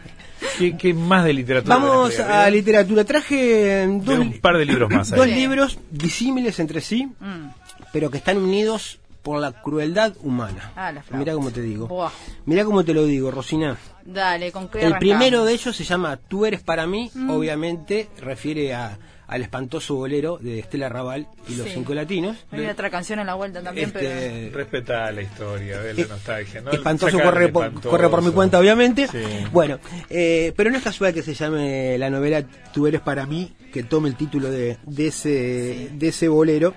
¿qué, 0.60 0.78
qué 0.78 0.94
más 0.94 1.24
de 1.26 1.34
literatura? 1.34 1.76
Vamos 1.76 2.20
a 2.20 2.50
literatura. 2.50 3.04
Traje 3.04 3.88
dos, 3.88 4.06
Tengo 4.06 4.22
un 4.22 4.40
par 4.40 4.58
de 4.58 4.66
libros 4.66 4.90
más 4.92 5.12
ahí. 5.12 5.18
dos 5.18 5.28
libros 5.28 5.80
disímiles 5.90 6.60
entre 6.60 6.82
sí, 6.82 7.06
Mm. 7.20 7.48
pero 7.92 8.10
que 8.12 8.18
están 8.20 8.38
unidos 8.38 9.00
por 9.22 9.40
la 9.40 9.52
crueldad 9.62 10.14
humana. 10.22 10.72
Ah. 10.76 10.94
Mira 11.12 11.34
cómo 11.34 11.52
te 11.52 11.62
digo. 11.62 11.88
Buah. 11.88 12.12
Mira 12.46 12.66
cómo 12.66 12.84
te 12.84 12.94
lo 12.94 13.06
digo, 13.06 13.30
Rosina. 13.32 13.78
Dale, 14.04 14.52
¿con 14.52 14.68
qué 14.68 14.80
El 14.80 14.94
arrancamos? 14.94 15.00
primero 15.00 15.46
de 15.46 15.54
ellos 15.54 15.76
se 15.76 15.84
llama 15.84 16.18
Tú 16.18 16.46
eres 16.46 16.62
para 16.62 16.88
mí, 16.88 17.12
Mm. 17.14 17.30
obviamente 17.30 18.10
refiere 18.20 18.74
a, 18.74 18.98
al 19.28 19.42
espantoso 19.44 19.96
bolero 19.96 20.38
de 20.40 20.60
Estela 20.60 20.90
Raval 20.90 21.28
y 21.48 21.56
los 21.56 21.68
Sí. 21.68 21.74
cinco 21.76 21.94
latinos. 21.94 22.36
Hay 22.52 22.66
otra 22.66 22.90
canción 22.90 23.20
en 23.20 23.28
la 23.28 23.36
vuelta 23.36 23.62
también, 23.62 23.92
pero... 23.92 24.10
Este, 24.10 24.50
Respeta 24.54 25.12
la 25.12 25.22
historia, 25.22 25.80
ve 25.80 25.94
la 25.94 26.02
Eh, 26.02 26.08
nostalgia. 26.10 26.62
¿no? 26.62 26.72
espantoso 26.72 27.20
corre 27.22 27.48
por, 27.50 27.80
corre 27.82 28.10
por 28.10 28.22
mi 28.24 28.32
cuenta, 28.32 28.60
obviamente. 28.60 29.08
Sí. 29.08 29.20
Bueno, 29.52 29.78
eh, 30.10 30.52
pero 30.58 30.72
no 30.72 30.78
es 30.78 30.84
casual 30.84 31.14
que 31.14 31.22
se 31.22 31.34
llame 31.36 31.98
la 32.00 32.10
novela 32.10 32.44
Tú 32.74 32.88
eres 32.88 33.02
para 33.02 33.26
mí, 33.26 33.54
que 33.72 33.84
tome 33.84 34.10
el 34.10 34.16
título 34.16 34.50
de, 34.50 34.78
de 34.84 35.08
ese, 35.08 35.90
de 35.94 36.08
ese 36.08 36.28
bolero. 36.28 36.74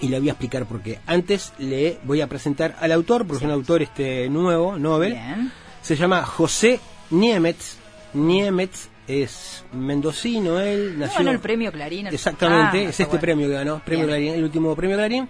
Y 0.00 0.08
le 0.08 0.20
voy 0.20 0.28
a 0.28 0.32
explicar 0.32 0.64
por 0.66 0.80
qué. 0.80 1.00
Antes 1.06 1.52
le 1.58 1.98
voy 2.04 2.20
a 2.20 2.28
presentar 2.28 2.76
al 2.80 2.92
autor, 2.92 3.26
porque 3.26 3.44
es 3.44 3.48
un 3.48 3.54
autor 3.54 3.82
este 3.82 4.28
nuevo, 4.30 4.78
Nobel. 4.78 5.14
Bien. 5.14 5.50
Se 5.82 5.96
llama 5.96 6.24
José 6.24 6.78
Niemetz. 7.10 7.76
Niemetz 8.14 8.88
es 9.06 9.64
mendocino, 9.72 10.58
él 10.60 10.94
¿No 10.98 11.06
nació... 11.06 11.18
ganó 11.20 11.30
el 11.30 11.40
premio 11.40 11.72
Clarín? 11.72 12.06
Exactamente, 12.08 12.78
Ah, 12.78 12.82
es 12.82 12.88
este 12.90 13.04
bueno. 13.06 13.20
premio 13.20 13.48
que 13.48 13.54
ganó, 13.54 13.82
premio 13.84 14.06
Bien. 14.06 14.18
Clarín, 14.18 14.34
el 14.34 14.44
último 14.44 14.74
premio 14.76 14.96
Clarín. 14.96 15.28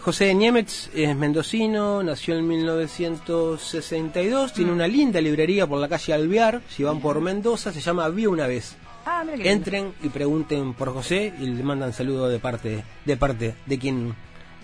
José 0.00 0.32
Niemetz 0.34 0.88
es 0.94 1.14
mendocino, 1.16 2.02
nació 2.02 2.36
en 2.38 2.46
1962, 2.48 4.52
tiene 4.52 4.72
una 4.72 4.86
linda 4.86 5.20
librería 5.20 5.66
por 5.66 5.78
la 5.78 5.88
calle 5.88 6.14
Alvear, 6.14 6.62
si 6.68 6.82
van 6.84 7.00
por 7.00 7.20
Mendoza, 7.20 7.72
se 7.72 7.80
llama 7.80 8.08
Vía 8.08 8.28
una 8.30 8.46
vez. 8.46 8.76
Ah. 9.10 9.24
Entren 9.42 9.94
y 10.02 10.08
pregunten 10.10 10.74
por 10.74 10.92
José 10.92 11.32
y 11.40 11.46
le 11.46 11.62
mandan 11.62 11.92
saludo 11.94 12.28
de 12.28 12.38
parte 12.38 12.84
de 13.04 13.16
parte 13.16 13.54
de 13.64 13.78
quien 13.78 14.14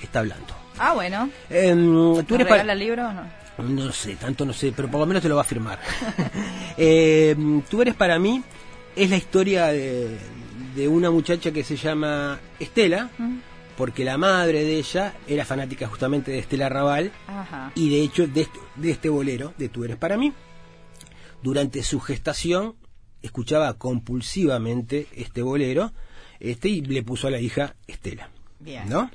está 0.02 0.18
hablando. 0.20 0.54
Ah, 0.78 0.92
bueno. 0.92 1.30
Em, 1.48 1.84
tú 2.16 2.22
¿Tú 2.28 2.34
eres 2.34 2.46
regala 2.48 2.66
pa- 2.66 2.72
el 2.72 2.78
libro 2.78 3.08
o 3.08 3.12
no? 3.12 3.22
no 3.84 3.92
sé, 3.92 4.16
tanto 4.16 4.44
no 4.44 4.52
sé, 4.52 4.72
pero 4.76 4.90
por 4.90 5.00
lo 5.00 5.06
menos 5.06 5.22
te 5.22 5.28
lo 5.28 5.36
va 5.36 5.42
a 5.42 5.44
firmar. 5.44 5.78
Eh, 6.76 7.36
tú 7.70 7.82
eres 7.82 7.94
para 7.94 8.18
mí, 8.18 8.42
es 8.96 9.08
la 9.08 9.16
historia 9.16 9.66
de, 9.68 10.18
de 10.74 10.88
una 10.88 11.08
muchacha 11.10 11.52
que 11.52 11.62
se 11.62 11.76
llama 11.76 12.40
Estela, 12.58 13.10
Mm. 13.16 13.36
porque 13.76 14.04
la 14.04 14.18
madre 14.18 14.64
de 14.64 14.76
ella 14.78 15.14
era 15.28 15.44
fanática 15.44 15.86
justamente 15.86 16.32
de 16.32 16.40
Estela 16.40 16.68
Raval 16.68 17.12
Ajá. 17.28 17.70
y 17.76 17.90
de 17.90 18.02
hecho 18.02 18.26
de 18.26 18.40
este, 18.42 18.58
de 18.74 18.90
este 18.90 19.08
bolero, 19.08 19.54
de 19.56 19.68
Tú 19.68 19.84
eres 19.84 19.96
para 19.96 20.16
mí. 20.16 20.32
Durante 21.42 21.82
su 21.84 22.00
gestación 22.00 22.74
escuchaba 23.25 23.75
compulsivamente 23.78 25.07
este 25.16 25.43
bolero 25.43 25.93
este, 26.40 26.69
y 26.69 26.83
le 26.83 27.02
puso 27.02 27.26
a 27.26 27.31
la 27.31 27.40
hija 27.40 27.75
Estela. 27.87 28.28
Bien. 28.61 28.88
¿No? 28.88 29.11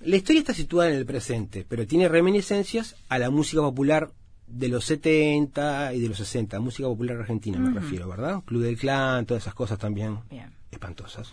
La 0.00 0.16
historia 0.16 0.40
está 0.40 0.52
situada 0.52 0.90
en 0.90 0.96
el 0.96 1.06
presente, 1.06 1.64
pero 1.66 1.86
tiene 1.86 2.08
reminiscencias 2.08 2.96
a 3.08 3.18
la 3.18 3.30
música 3.30 3.62
popular 3.62 4.12
de 4.46 4.68
los 4.68 4.84
70 4.84 5.94
y 5.94 6.00
de 6.00 6.08
los 6.08 6.18
60, 6.18 6.60
música 6.60 6.86
popular 6.86 7.16
argentina 7.16 7.58
me 7.58 7.80
refiero, 7.80 8.06
¿verdad? 8.08 8.42
Club 8.44 8.62
del 8.62 8.76
Clan, 8.76 9.24
todas 9.24 9.42
esas 9.42 9.54
cosas 9.54 9.78
también 9.78 10.18
Bien. 10.28 10.52
espantosas. 10.70 11.32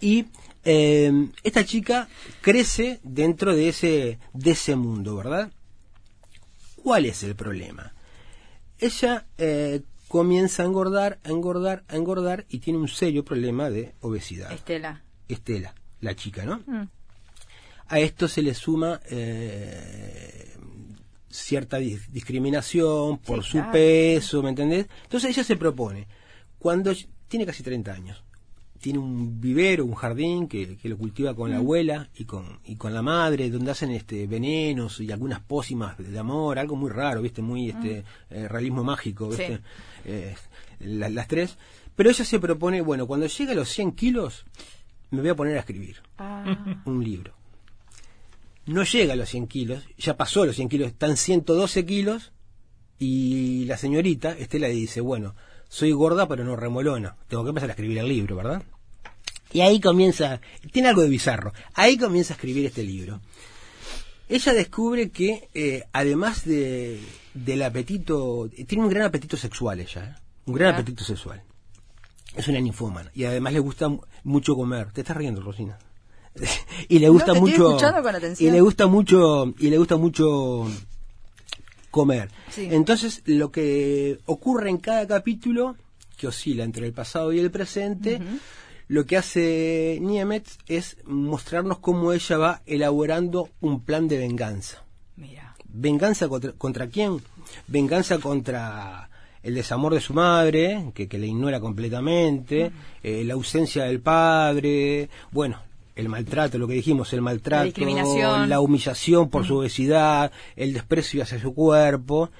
Y 0.00 0.26
eh, 0.64 1.28
esta 1.44 1.64
chica 1.64 2.08
crece 2.40 2.98
dentro 3.04 3.54
de 3.54 3.68
ese, 3.68 4.18
de 4.32 4.50
ese 4.50 4.74
mundo, 4.74 5.14
¿verdad? 5.14 5.52
¿Cuál 6.82 7.06
es 7.06 7.22
el 7.22 7.36
problema? 7.36 7.94
Ella 8.80 9.26
eh, 9.38 9.82
comienza 10.18 10.62
a 10.62 10.66
engordar, 10.66 11.18
a 11.24 11.30
engordar, 11.30 11.82
a 11.88 11.96
engordar 11.96 12.46
y 12.48 12.60
tiene 12.60 12.78
un 12.78 12.86
serio 12.86 13.24
problema 13.24 13.68
de 13.68 13.96
obesidad. 14.00 14.52
Estela. 14.52 15.02
Estela, 15.26 15.74
la 16.00 16.14
chica, 16.14 16.44
¿no? 16.44 16.62
Mm. 16.66 16.88
A 17.88 17.98
esto 17.98 18.28
se 18.28 18.40
le 18.40 18.54
suma 18.54 19.00
eh, 19.10 20.56
cierta 21.28 21.80
dis- 21.80 22.06
discriminación 22.12 23.18
por 23.18 23.42
Sí, 23.42 23.50
su 23.50 23.56
claro. 23.58 23.72
peso, 23.72 24.40
¿me 24.40 24.50
entendés? 24.50 24.86
Entonces 25.02 25.30
ella 25.30 25.42
se 25.42 25.56
propone, 25.56 26.06
cuando 26.60 26.92
tiene 27.26 27.44
casi 27.44 27.64
30 27.64 27.92
años, 27.92 28.22
tiene 28.84 28.98
un 28.98 29.40
vivero, 29.40 29.86
un 29.86 29.94
jardín 29.94 30.46
que, 30.46 30.76
que 30.76 30.90
lo 30.90 30.98
cultiva 30.98 31.34
con 31.34 31.50
la 31.50 31.56
Mm. 31.56 31.60
abuela 31.60 32.10
y 32.18 32.26
con, 32.26 32.60
y 32.66 32.76
con 32.76 32.92
la 32.92 33.00
madre, 33.00 33.48
donde 33.48 33.70
hacen 33.70 33.90
este 33.92 34.26
venenos 34.26 35.00
y 35.00 35.10
algunas 35.10 35.40
pócimas 35.40 35.96
de 35.96 36.18
amor, 36.18 36.58
algo 36.58 36.76
muy 36.76 36.90
raro, 36.90 37.22
¿viste? 37.22 37.40
Muy 37.40 37.70
este 37.70 38.04
eh, 38.28 38.46
realismo 38.46 38.84
mágico, 38.84 39.28
¿viste? 39.28 39.54
Mm. 39.54 39.56
Sí. 39.56 39.62
Eh, 40.04 40.34
la- 40.80 41.08
las 41.08 41.28
tres. 41.28 41.56
Pero 41.96 42.10
ella 42.10 42.24
se 42.26 42.38
propone, 42.38 42.82
bueno, 42.82 43.06
cuando 43.06 43.26
llegue 43.26 43.52
a 43.52 43.54
los 43.54 43.70
100 43.70 43.92
kilos, 43.92 44.44
me 45.10 45.20
voy 45.22 45.30
a 45.30 45.34
poner 45.34 45.56
a 45.56 45.60
escribir 45.60 45.96
Ah, 46.18 46.82
un 46.84 47.02
libro. 47.02 47.32
No 48.66 48.82
llega 48.84 49.14
a 49.14 49.16
los 49.16 49.28
100 49.30 49.46
kilos, 49.46 49.82
ya 49.96 50.16
pasó 50.18 50.44
los 50.44 50.56
100 50.56 50.68
kilos, 50.68 50.88
están 50.88 51.16
112 51.16 51.86
kilos 51.86 52.32
y 52.98 53.64
la 53.66 53.76
señorita 53.78 54.32
Estela 54.32 54.68
le 54.68 54.74
dice, 54.74 55.00
bueno, 55.00 55.34
soy 55.68 55.92
gorda 55.92 56.28
pero 56.28 56.44
no 56.44 56.54
remolona, 56.56 57.16
tengo 57.28 57.42
que 57.44 57.48
empezar 57.50 57.70
a 57.70 57.72
escribir 57.72 57.98
el 57.98 58.08
libro, 58.08 58.36
¿verdad? 58.36 58.62
Y 59.54 59.62
ahí 59.62 59.80
comienza, 59.80 60.40
tiene 60.72 60.88
algo 60.88 61.00
de 61.00 61.08
bizarro, 61.08 61.54
ahí 61.74 61.96
comienza 61.96 62.34
a 62.34 62.36
escribir 62.36 62.66
este 62.66 62.82
libro. 62.82 63.20
Ella 64.28 64.52
descubre 64.52 65.10
que 65.10 65.48
eh, 65.54 65.84
además 65.92 66.44
de, 66.44 67.00
del 67.34 67.62
apetito, 67.62 68.50
tiene 68.66 68.84
un 68.84 68.90
gran 68.90 69.06
apetito 69.06 69.36
sexual 69.38 69.80
ella, 69.80 70.04
¿eh? 70.04 70.22
un 70.46 70.54
gran 70.54 70.74
apetito 70.74 71.04
sexual. 71.04 71.42
Es 72.34 72.48
una 72.48 72.58
ninfómana 72.58 73.10
y 73.14 73.24
además 73.24 73.52
le 73.52 73.60
gusta 73.60 73.88
mu- 73.88 74.00
mucho 74.24 74.56
comer. 74.56 74.90
Te 74.92 75.02
estás 75.02 75.16
riendo, 75.16 75.40
Rosina. 75.40 75.78
y 76.88 76.98
le 76.98 77.08
gusta 77.08 77.32
mucho 77.40 77.78
y 78.42 78.50
le 78.50 78.60
gusta 78.60 78.86
mucho 78.88 79.54
y 79.56 79.70
le 79.70 79.78
gusta 79.78 79.96
mucho 79.96 80.66
comer. 81.92 82.28
Sí. 82.50 82.68
Entonces, 82.72 83.22
lo 83.26 83.52
que 83.52 84.18
ocurre 84.26 84.70
en 84.70 84.78
cada 84.78 85.06
capítulo 85.06 85.76
que 86.16 86.26
oscila 86.26 86.64
entre 86.64 86.86
el 86.86 86.92
pasado 86.92 87.32
y 87.32 87.38
el 87.38 87.50
presente, 87.52 88.20
lo 88.88 89.06
que 89.06 89.16
hace 89.16 89.98
Niemetz 90.00 90.58
es 90.66 90.98
mostrarnos 91.04 91.78
cómo 91.78 92.12
ella 92.12 92.36
va 92.36 92.62
elaborando 92.66 93.48
un 93.60 93.80
plan 93.80 94.08
de 94.08 94.18
venganza. 94.18 94.84
Mira. 95.16 95.54
¿Venganza 95.66 96.28
contra, 96.28 96.52
contra 96.52 96.88
quién? 96.88 97.20
Venganza 97.66 98.18
contra 98.18 99.08
el 99.42 99.54
desamor 99.54 99.94
de 99.94 100.00
su 100.00 100.14
madre, 100.14 100.92
que, 100.94 101.08
que 101.08 101.18
le 101.18 101.26
ignora 101.26 101.60
completamente, 101.60 102.72
eh, 103.02 103.24
la 103.24 103.34
ausencia 103.34 103.84
del 103.84 104.00
padre, 104.00 105.08
bueno, 105.32 105.60
el 105.96 106.08
maltrato, 106.08 106.58
lo 106.58 106.66
que 106.66 106.74
dijimos, 106.74 107.12
el 107.12 107.20
maltrato, 107.20 107.80
la 108.46 108.60
humillación 108.60 109.30
por 109.30 109.46
su 109.46 109.58
obesidad, 109.58 110.32
el 110.56 110.72
desprecio 110.72 111.22
hacia 111.22 111.40
su 111.40 111.54
cuerpo. 111.54 112.30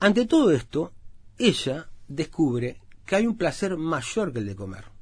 Ante 0.00 0.26
todo 0.26 0.52
esto, 0.52 0.92
ella 1.36 1.88
descubre 2.06 2.78
que 3.04 3.16
hay 3.16 3.26
un 3.26 3.36
placer 3.36 3.76
mayor 3.76 4.32
que 4.32 4.38
el 4.38 4.46
de 4.46 4.56
comer 4.56 4.97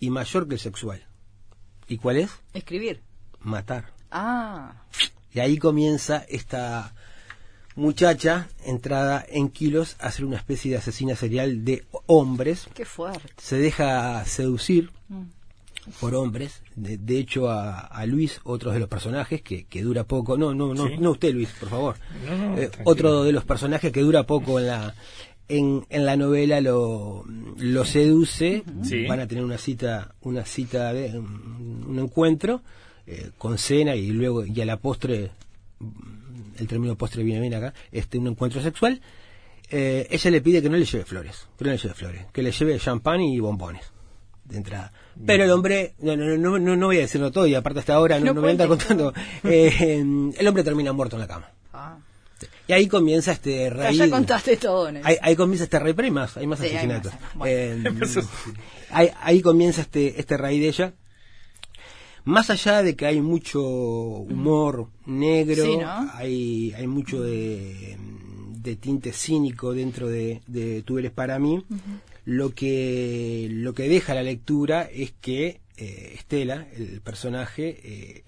y 0.00 0.10
mayor 0.10 0.48
que 0.48 0.54
el 0.54 0.60
sexual. 0.60 1.02
¿Y 1.88 1.98
cuál 1.98 2.16
es? 2.16 2.30
Escribir. 2.54 3.02
Matar. 3.40 3.92
Ah. 4.10 4.82
Y 5.32 5.38
ahí 5.40 5.58
comienza 5.58 6.24
esta 6.28 6.92
muchacha 7.76 8.48
entrada 8.64 9.24
en 9.28 9.48
kilos 9.48 9.96
a 10.00 10.10
ser 10.10 10.24
una 10.24 10.36
especie 10.36 10.72
de 10.72 10.78
asesina 10.78 11.14
serial 11.16 11.64
de 11.64 11.84
hombres. 12.06 12.68
Qué 12.74 12.84
fuerte. 12.84 13.32
Se 13.38 13.56
deja 13.56 14.24
seducir 14.24 14.90
Mm. 15.08 15.24
por 15.98 16.14
hombres. 16.14 16.62
De, 16.76 16.98
de 16.98 17.18
hecho, 17.18 17.48
a, 17.50 17.78
a 17.80 18.06
Luis, 18.06 18.40
otro 18.44 18.70
de 18.70 18.78
los 18.80 18.88
personajes 18.88 19.40
que, 19.42 19.64
que 19.64 19.82
dura 19.82 20.04
poco. 20.04 20.36
No, 20.36 20.54
no, 20.54 20.74
no, 20.74 20.86
Sí. 20.86 20.96
no 20.98 21.12
usted, 21.12 21.32
Luis, 21.32 21.48
por 21.58 21.68
favor. 21.70 21.96
No, 22.26 22.36
no, 22.36 22.58
Eh, 22.58 22.70
otro 22.84 23.24
de 23.24 23.32
los 23.32 23.44
personajes 23.44 23.90
que 23.90 24.00
dura 24.02 24.24
poco 24.24 24.60
en 24.60 24.66
la 24.68 24.94
en, 25.50 25.84
en 25.90 26.06
la 26.06 26.16
novela 26.16 26.60
lo, 26.60 27.24
lo 27.58 27.84
seduce. 27.84 28.62
Sí. 28.82 29.06
Van 29.06 29.20
a 29.20 29.26
tener 29.26 29.44
una 29.44 29.58
cita, 29.58 30.14
una 30.22 30.44
cita 30.44 30.92
de 30.92 31.18
un, 31.18 31.84
un 31.88 31.98
encuentro 31.98 32.62
eh, 33.06 33.30
con 33.36 33.58
cena 33.58 33.94
y 33.96 34.08
luego 34.08 34.44
y 34.44 34.60
a 34.60 34.64
la 34.64 34.76
postre 34.78 35.30
el 36.60 36.68
término 36.68 36.96
postre 36.96 37.22
viene 37.22 37.40
bien 37.40 37.54
acá, 37.54 37.74
este 37.90 38.18
un 38.18 38.28
encuentro 38.28 38.62
sexual, 38.62 39.00
eh, 39.70 40.06
ella 40.10 40.30
le 40.30 40.40
pide 40.40 40.62
que 40.62 40.68
no 40.68 40.76
le 40.76 40.84
lleve 40.84 41.04
flores, 41.04 41.48
que 41.58 41.64
no 41.64 41.70
le 41.70 41.78
lleve 41.78 41.94
flores, 41.94 42.26
que 42.32 42.42
le 42.42 42.52
lleve 42.52 42.78
champán 42.78 43.20
y 43.20 43.40
bombones 43.40 43.82
de 44.44 44.58
entrada. 44.58 44.92
Pero 45.26 45.44
el 45.44 45.50
hombre, 45.50 45.94
no, 46.00 46.16
no, 46.16 46.36
no, 46.36 46.58
no, 46.58 46.76
no 46.76 46.86
voy 46.86 46.98
a 46.98 47.00
decirlo 47.00 47.30
todo 47.30 47.46
y 47.46 47.54
aparte 47.54 47.80
hasta 47.80 47.94
ahora 47.94 48.20
no, 48.20 48.34
me 48.34 48.40
voy 48.40 48.50
a 48.50 48.52
estar 48.52 48.68
contando, 48.68 49.12
eh, 49.44 50.04
el 50.36 50.46
hombre 50.46 50.64
termina 50.64 50.92
muerto 50.92 51.16
en 51.16 51.20
la 51.20 51.28
cama. 51.28 51.50
Y 52.70 52.72
ahí 52.72 52.86
comienza 52.86 53.32
este 53.32 53.68
rey. 53.68 53.96
ya 53.96 54.08
contaste 54.08 54.56
todo, 54.56 54.92
Nelson. 54.92 55.10
Ahí, 55.10 55.16
ahí 55.22 55.34
comienza 55.34 55.64
este 55.64 55.80
rey, 55.80 55.92
pero 55.92 56.06
hay 56.06 56.12
más, 56.12 56.36
hay 56.36 56.46
más 56.46 56.60
Sí, 56.60 56.66
hay 56.66 56.74
asesinatos. 56.76 57.12
más, 57.20 57.34
bueno. 57.34 57.90
Eh, 57.90 58.22
ahí, 58.90 59.10
ahí 59.20 59.40
comienza 59.42 59.80
este, 59.80 60.20
este 60.20 60.36
rey 60.36 60.60
de 60.60 60.68
ella. 60.68 60.94
Más 62.22 62.48
allá 62.48 62.84
de 62.84 62.94
que 62.94 63.06
hay 63.06 63.20
mucho 63.20 63.60
humor 63.60 64.88
negro, 65.04 65.64
Sí, 65.64 65.78
¿no? 65.78 66.10
hay, 66.14 66.72
hay 66.76 66.86
mucho 66.86 67.22
de, 67.22 67.96
de 68.62 68.76
tinte 68.76 69.12
cínico 69.12 69.72
dentro 69.74 70.08
de, 70.08 70.40
de 70.46 70.82
Tú 70.82 70.98
eres 70.98 71.10
para 71.10 71.40
mí, 71.40 71.64
lo, 72.24 72.50
que, 72.54 73.48
lo 73.50 73.74
que 73.74 73.88
deja 73.88 74.14
la 74.14 74.22
lectura 74.22 74.82
es 74.82 75.12
que 75.20 75.60
eh, 75.76 76.12
Estela, 76.14 76.68
el 76.76 77.00
personaje, 77.00 77.80
eh, 77.82 78.22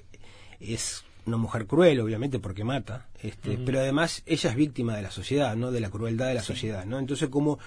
es 0.59 1.05
una 1.27 1.37
mujer 1.37 1.67
cruel, 1.67 2.01
obviamente, 2.01 2.39
porque 2.39 2.65
mata, 2.65 3.09
este, 3.23 3.59
pero 3.65 3.81
además 3.81 4.23
ella 4.27 4.51
es 4.51 4.57
víctima 4.57 4.97
de 4.97 5.03
la 5.03 5.11
sociedad, 5.11 5.57
¿no? 5.57 5.71
De 5.71 5.81
la 5.81 5.91
crueldad 5.91 6.29
de 6.29 6.35
la 6.35 6.43
sociedad, 6.43 6.85
¿no? 6.85 6.99
Entonces, 6.99 7.29
como 7.29 7.59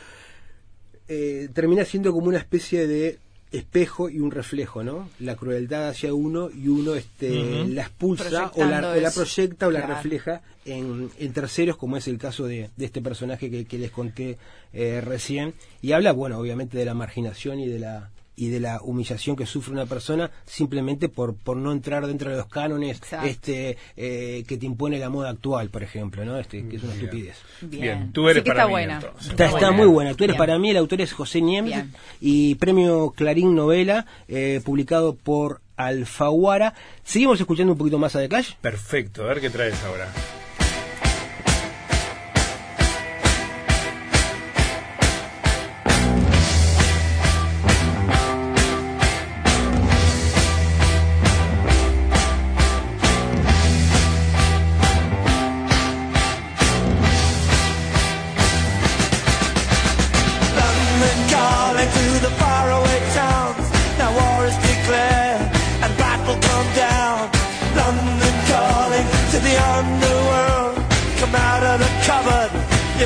eh, 1.08 1.50
termina 1.54 1.86
siendo 1.86 2.12
como 2.12 2.28
una 2.28 2.40
especie 2.40 2.88
de 2.88 3.20
espejo 3.52 4.10
y 4.10 4.20
un 4.20 4.32
reflejo, 4.32 4.84
¿no? 4.84 5.10
La 5.20 5.36
crueldad 5.36 5.90
hacia 5.90 6.14
uno 6.14 6.50
y 6.50 6.68
uno 6.68 6.96
este, 6.96 7.66
la 7.68 7.84
expulsa 7.84 8.52
o 8.56 8.66
la, 8.66 8.92
o 8.92 8.96
la 9.00 9.12
proyecta 9.12 9.68
o 9.68 9.72
la 9.72 9.86
refleja 9.86 10.42
en, 10.66 11.10
en 11.18 11.34
terceros, 11.34 11.78
como 11.78 11.96
es 11.96 12.08
el 12.08 12.18
caso 12.18 12.48
de, 12.48 12.70
de 12.76 12.86
este 12.86 13.02
personaje 13.02 13.50
que, 13.50 13.66
que 13.66 13.78
les 13.78 13.92
conté 13.92 14.38
eh, 14.74 15.00
recién. 15.00 15.54
Y 15.82 15.94
habla, 15.94 16.12
bueno, 16.12 16.38
obviamente 16.38 16.78
de 16.78 16.86
la 16.86 16.94
marginación 16.94 17.60
y 17.60 17.68
de 17.68 17.80
la 17.80 18.10
y 18.36 18.50
de 18.50 18.60
la 18.60 18.82
humillación 18.82 19.36
que 19.36 19.46
sufre 19.46 19.72
una 19.74 19.86
persona 19.86 20.30
simplemente 20.46 21.10
por, 21.10 21.36
por 21.36 21.58
no 21.58 21.72
entrar 21.72 22.06
dentro 22.08 22.30
de 22.32 22.38
los 22.38 22.48
cánones 22.48 22.98
Exacto. 22.98 23.28
este 23.28 23.78
eh, 23.96 24.44
que 24.48 24.58
te 24.58 24.66
impone 24.66 25.00
la 25.00 25.10
moda 25.10 25.30
actual, 25.30 25.70
por 25.70 25.84
ejemplo, 25.84 26.26
¿no? 26.26 26.38
Este, 26.38 26.68
que 26.68 26.76
es 26.76 26.84
una 26.84 26.94
estupidez. 26.94 27.38
Bien. 27.62 27.82
Bien, 27.82 28.12
tú 28.12 28.28
eres 28.30 28.44
que 28.44 28.50
para 28.50 28.62
está 28.62 28.68
mí, 28.68 28.72
buena. 28.74 28.96
entonces. 28.96 29.30
Está, 29.32 29.46
está 29.46 29.72
muy 29.72 29.88
buena. 29.88 30.14
Tú 30.16 30.24
eres 30.24 30.36
Bien. 30.36 30.40
para 30.40 30.60
mí, 30.60 30.70
el 30.70 30.78
autor 30.78 31.02
es 31.02 31.14
José 31.14 31.42
Niemes 31.42 31.74
Bien. 31.74 31.94
y 32.22 32.56
premio 32.56 33.12
Clarín 33.16 33.56
Novela, 33.56 34.06
eh, 34.28 34.62
publicado 34.64 35.16
por 35.16 35.62
Alfaguara. 35.78 36.74
Seguimos 37.04 37.40
escuchando 37.40 37.74
un 37.74 37.78
poquito 37.78 38.00
más 38.00 38.16
a 38.16 38.20
The 38.20 38.30
Clash. 38.30 38.54
Perfecto, 38.62 39.24
a 39.24 39.28
ver 39.28 39.42
qué 39.42 39.50
traes 39.50 39.82
ahora. 39.84 40.08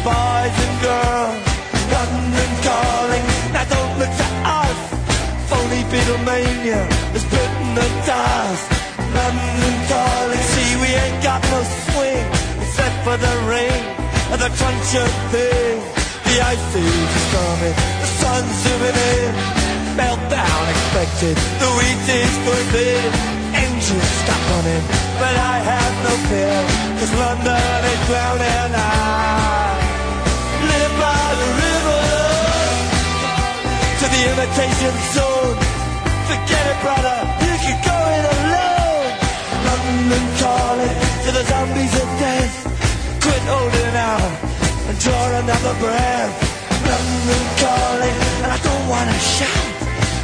Boys 0.10 0.56
and 0.66 0.76
girls. 0.82 1.38
London 1.94 2.52
calling, 2.66 3.26
now 3.54 3.66
don't 3.76 3.94
look 4.02 4.14
to 4.22 4.28
us. 4.62 4.80
Phony 5.50 5.82
Beatlemania 5.92 6.82
is 7.18 7.26
putting 7.34 7.72
the 7.80 7.88
dust. 8.10 8.66
London 9.18 9.76
calling, 9.92 10.44
see 10.54 10.72
we 10.82 10.90
ain't 11.04 11.20
got 11.30 11.42
no 11.54 11.62
swing 11.86 12.26
except 12.64 12.96
for 13.06 13.18
the 13.26 13.36
ring 13.54 13.82
and 14.32 14.40
the 14.46 14.52
crunch 14.58 14.92
of 15.04 15.12
thing. 15.34 15.78
The 16.28 16.36
ice 16.54 16.72
is 16.78 17.26
coming, 17.34 17.76
the 18.02 18.10
sun's 18.22 18.54
zooming 18.64 18.98
in. 19.14 19.34
Meltdown 19.98 20.64
expected, 20.74 21.36
the 21.62 21.70
wheat 21.78 22.02
is 22.22 22.36
in. 22.94 23.12
Engines 23.66 24.12
stop 24.24 24.42
running, 24.52 24.86
but 25.22 25.36
I 25.54 25.56
have 25.72 25.94
no 26.08 26.14
fear, 26.30 26.60
cause 26.98 27.14
London 27.24 27.82
is 27.92 28.00
drowning. 28.08 28.74
I 28.78 29.59
the 34.20 34.26
imitation 34.36 34.94
zone. 35.16 35.56
Forget 36.28 36.64
it, 36.72 36.78
brother, 36.84 37.18
you 37.48 37.56
can 37.64 37.78
go 37.88 37.98
it 38.18 38.26
alone. 38.36 39.12
London 39.68 40.26
calling 40.44 40.96
to 41.24 41.30
the 41.38 41.44
zombies 41.48 41.94
of 42.04 42.10
death. 42.20 42.54
Quit 43.24 43.44
holding 43.48 43.96
out 43.96 44.32
and 44.90 45.00
draw 45.00 45.24
another 45.40 45.74
breath. 45.80 46.34
London 46.90 47.44
calling, 47.64 48.18
and 48.44 48.52
I 48.52 48.58
don't 48.68 48.86
wanna 48.90 49.18
shout. 49.20 49.66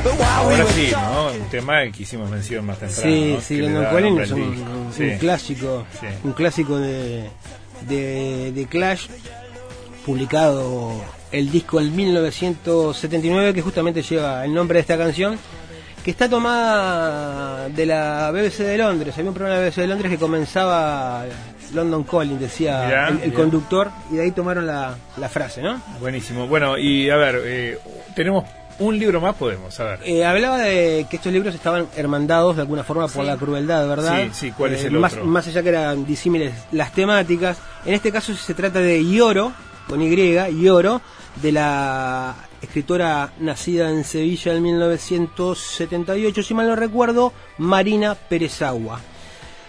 But 0.04 0.14
while 0.20 0.48
we 0.48 0.54
Ahora 0.56 0.66
sí, 0.74 0.92
¿no? 0.92 1.32
Un 1.44 1.50
tema 1.50 1.92
que 1.92 2.04
hicimos 2.04 2.30
mención 2.30 2.66
más 2.66 2.78
temprano. 2.80 3.04
Sí, 3.12 3.34
¿no? 3.34 3.42
sí, 3.42 3.58
London 3.58 3.86
Calling 3.86 4.20
es 4.20 4.32
un, 4.32 4.52
disco. 4.56 4.72
un 4.72 4.94
Sí. 4.94 5.18
clásico, 5.20 5.86
Sí. 6.00 6.08
un 6.24 6.34
clásico 6.34 6.78
de, 6.78 7.30
de, 7.88 8.52
de 8.52 8.66
Clash, 8.68 9.08
publicado 10.06 10.92
el 11.38 11.52
disco 11.52 11.80
en 11.80 11.96
1979, 11.96 13.54
que 13.54 13.62
justamente 13.62 14.02
lleva 14.02 14.46
el 14.46 14.54
nombre 14.54 14.78
de 14.78 14.82
esta 14.82 14.98
canción, 14.98 15.38
que 16.04 16.12
está 16.12 16.30
tomada 16.30 17.68
de 17.70 17.86
la 17.86 18.32
BBC 18.32 18.60
de 18.60 18.78
Londres. 18.78 19.14
Había 19.18 19.30
un 19.30 19.36
programa 19.36 19.60
de 19.60 19.66
la 19.66 19.70
BBC 19.70 19.82
de 19.82 19.88
Londres 19.88 20.12
que 20.12 20.18
comenzaba 20.18 21.26
London 21.74 22.04
Calling, 22.04 22.40
decía 22.40 22.84
Mirá, 22.86 23.08
el, 23.10 23.14
el 23.22 23.30
mirá. 23.32 23.36
conductor, 23.36 23.90
y 24.12 24.16
de 24.16 24.24
ahí 24.24 24.32
tomaron 24.32 24.68
la, 24.68 24.96
la 25.18 25.30
frase, 25.30 25.62
¿no? 25.62 25.82
Buenísimo. 26.00 26.48
Bueno, 26.48 26.78
y 26.78 27.10
a 27.10 27.16
ver, 27.18 27.42
eh, 27.44 27.80
tenemos 28.16 28.46
un 28.78 29.00
libro 29.00 29.20
más, 29.22 29.36
podemos, 29.36 29.78
a 29.80 29.84
ver. 29.86 30.00
Eh, 30.06 30.24
hablaba 30.26 30.60
de 30.60 31.06
que 31.10 31.16
estos 31.16 31.32
libros 31.34 31.56
estaban 31.56 31.88
hermandados 31.96 32.56
de 32.58 32.62
alguna 32.62 32.84
forma 32.84 33.08
por 33.08 33.24
la 33.26 33.36
crueldad, 33.38 33.88
¿verdad? 33.88 34.24
Sí, 34.26 34.30
sí, 34.48 34.52
¿cuál 34.52 34.74
es 34.74 34.84
Eh, 34.84 34.88
el 34.88 34.94
más, 34.94 35.14
otro? 35.14 35.26
Más 35.26 35.48
allá 35.48 35.64
que 35.64 35.70
eran 35.70 36.06
disímiles 36.06 36.54
las 36.72 36.92
temáticas. 36.92 37.58
En 37.86 37.94
este 37.94 38.12
caso 38.12 38.34
se 38.36 38.54
trata 38.54 38.80
de 38.80 39.02
Ioro, 39.02 39.54
con 39.88 40.02
Y, 40.02 40.16
Lloro, 40.62 41.02
de 41.42 41.52
la 41.52 42.36
escritora 42.62 43.34
nacida 43.40 43.90
en 43.92 44.04
Sevilla 44.04 44.54
en 44.54 44.64
1978, 44.64 46.44
si 46.44 46.54
mal 46.54 46.68
no 46.68 46.76
recuerdo, 46.76 47.34
Marina 47.58 48.16
Perezagua. 48.16 49.00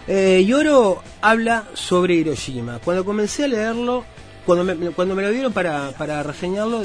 Eh, 0.09 0.45
Lloro 0.47 1.03
habla 1.21 1.65
sobre 1.75 2.15
Hiroshima. 2.15 2.79
Cuando 2.85 3.05
comencé 3.05 3.45
a 3.45 3.49
leerlo, 3.49 4.05
cuando 4.45 4.65
me, 4.65 4.91
cuando 4.93 5.15
me 5.15 5.23
lo 5.23 5.31
dieron 5.31 5.53
para, 5.53 5.91
para 5.93 6.23
reseñarlo, 6.23 6.83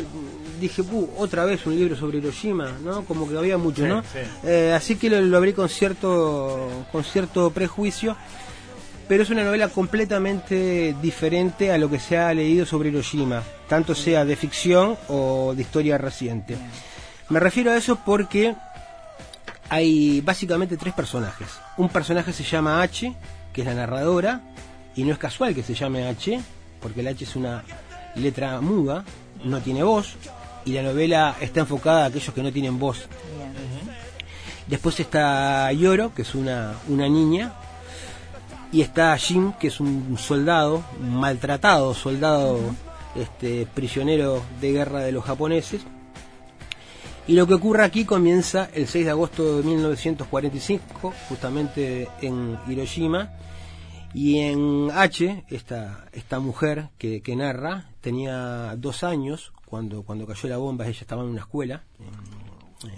dije, 0.59 0.81
"Uh, 0.81 1.09
otra 1.17 1.45
vez 1.45 1.65
un 1.67 1.75
libro 1.75 1.95
sobre 1.95 2.17
Hiroshima, 2.17 2.71
¿no? 2.83 3.05
Como 3.05 3.29
que 3.29 3.37
había 3.37 3.57
mucho, 3.57 3.83
Sí, 3.83 3.87
¿no? 3.87 4.01
sí. 4.01 4.19
Eh, 4.43 4.73
así 4.75 4.95
que 4.95 5.09
lo, 5.09 5.21
lo 5.21 5.37
abrí 5.37 5.53
con 5.53 5.69
cierto, 5.69 6.85
con 6.91 7.03
cierto 7.03 7.51
prejuicio, 7.51 8.15
pero 9.11 9.23
es 9.23 9.29
una 9.29 9.43
novela 9.43 9.67
completamente 9.67 10.95
diferente 11.01 11.69
a 11.69 11.77
lo 11.77 11.89
que 11.89 11.99
se 11.99 12.17
ha 12.17 12.33
leído 12.33 12.65
sobre 12.65 12.87
Hiroshima, 12.87 13.43
tanto 13.67 13.93
sea 13.93 14.23
de 14.23 14.37
ficción 14.37 14.95
o 15.09 15.51
de 15.53 15.63
historia 15.63 15.97
reciente. 15.97 16.55
Me 17.27 17.41
refiero 17.41 17.71
a 17.71 17.75
eso 17.75 17.99
porque 18.05 18.55
hay 19.67 20.21
básicamente 20.21 20.77
tres 20.77 20.93
personajes. 20.93 21.49
Un 21.75 21.89
personaje 21.89 22.31
se 22.31 22.45
llama 22.45 22.81
H, 22.81 23.13
que 23.51 23.59
es 23.59 23.67
la 23.67 23.73
narradora, 23.73 24.43
y 24.95 25.03
no 25.03 25.11
es 25.11 25.19
casual 25.19 25.53
que 25.53 25.63
se 25.63 25.73
llame 25.73 26.07
H, 26.07 26.39
porque 26.81 27.01
el 27.01 27.09
H 27.09 27.25
es 27.25 27.35
una 27.35 27.65
letra 28.15 28.61
muda, 28.61 29.03
no 29.43 29.59
tiene 29.59 29.83
voz, 29.83 30.15
y 30.63 30.71
la 30.71 30.83
novela 30.83 31.35
está 31.41 31.59
enfocada 31.59 32.05
a 32.05 32.07
aquellos 32.07 32.33
que 32.33 32.43
no 32.43 32.53
tienen 32.53 32.79
voz. 32.79 33.09
Después 34.67 34.97
está 35.01 35.69
Yoro, 35.73 36.15
que 36.15 36.21
es 36.21 36.33
una, 36.33 36.75
una 36.87 37.09
niña, 37.09 37.51
y 38.71 38.81
está 38.81 39.17
Jim, 39.17 39.53
que 39.59 39.67
es 39.67 39.79
un 39.79 40.17
soldado, 40.17 40.83
un 40.99 41.19
maltratado 41.19 41.93
soldado, 41.93 42.59
este, 43.15 43.65
prisionero 43.65 44.41
de 44.61 44.71
guerra 44.71 44.99
de 45.01 45.11
los 45.11 45.25
japoneses. 45.25 45.81
Y 47.27 47.33
lo 47.33 47.45
que 47.45 47.53
ocurre 47.53 47.83
aquí 47.83 48.05
comienza 48.05 48.69
el 48.73 48.87
6 48.87 49.05
de 49.05 49.11
agosto 49.11 49.57
de 49.57 49.63
1945, 49.63 51.13
justamente 51.29 52.07
en 52.21 52.57
Hiroshima. 52.67 53.31
Y 54.13 54.39
en 54.39 54.89
H, 54.93 55.45
esta, 55.49 56.07
esta 56.11 56.39
mujer 56.39 56.89
que, 56.97 57.21
que 57.21 57.35
narra, 57.35 57.85
tenía 58.01 58.75
dos 58.77 59.03
años 59.03 59.53
cuando, 59.65 60.03
cuando 60.03 60.27
cayó 60.27 60.49
la 60.49 60.57
bomba, 60.57 60.85
ella 60.85 60.99
estaba 60.99 61.21
en 61.21 61.29
una 61.29 61.41
escuela, 61.41 61.83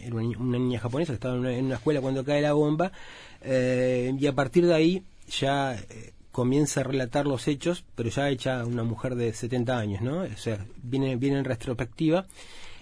era 0.02 0.16
una, 0.16 0.38
una 0.40 0.58
niña 0.58 0.80
japonesa 0.80 1.12
que 1.12 1.16
estaba 1.16 1.36
en 1.36 1.42
una, 1.42 1.52
en 1.52 1.66
una 1.66 1.76
escuela 1.76 2.02
cuando 2.02 2.26
cae 2.26 2.42
la 2.42 2.54
bomba, 2.54 2.92
eh, 3.42 4.12
y 4.18 4.26
a 4.26 4.34
partir 4.34 4.66
de 4.66 4.74
ahí 4.74 5.04
ya 5.40 5.76
eh, 5.76 6.14
comienza 6.32 6.82
a 6.82 6.84
relatar 6.84 7.26
los 7.26 7.48
hechos, 7.48 7.86
pero 7.96 8.10
ya 8.10 8.30
hecha 8.30 8.66
una 8.66 8.84
mujer 8.84 9.16
de 9.16 9.34
70 9.34 9.78
años, 9.78 10.02
¿no? 10.02 10.22
O 10.22 10.38
sea, 10.38 10.66
viene, 10.82 11.16
viene 11.16 11.40
en 11.40 11.46
retrospectiva. 11.46 12.26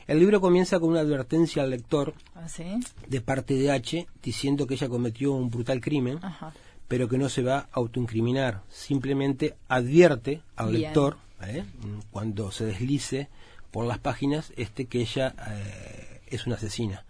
El 0.07 0.19
libro 0.19 0.41
comienza 0.41 0.79
con 0.79 0.89
una 0.89 1.01
advertencia 1.01 1.63
al 1.63 1.69
lector 1.69 2.13
¿Ah, 2.35 2.49
sí? 2.49 2.79
de 3.07 3.21
parte 3.21 3.53
de 3.53 3.71
H 3.71 4.07
diciendo 4.23 4.67
que 4.67 4.73
ella 4.73 4.89
cometió 4.89 5.31
un 5.33 5.49
brutal 5.49 5.79
crimen, 5.79 6.19
Ajá. 6.21 6.53
pero 6.87 7.07
que 7.07 7.17
no 7.17 7.29
se 7.29 7.43
va 7.43 7.57
a 7.57 7.67
autoincriminar. 7.73 8.61
Simplemente 8.69 9.55
advierte 9.67 10.41
al 10.55 10.69
Bien. 10.71 10.81
lector, 10.81 11.17
¿eh? 11.43 11.63
cuando 12.09 12.51
se 12.51 12.65
deslice 12.65 13.29
por 13.69 13.85
las 13.85 13.99
páginas, 13.99 14.51
este 14.57 14.85
que 14.85 15.01
ella 15.01 15.33
eh, 15.49 16.21
es 16.27 16.45
una 16.47 16.55
asesina, 16.55 17.05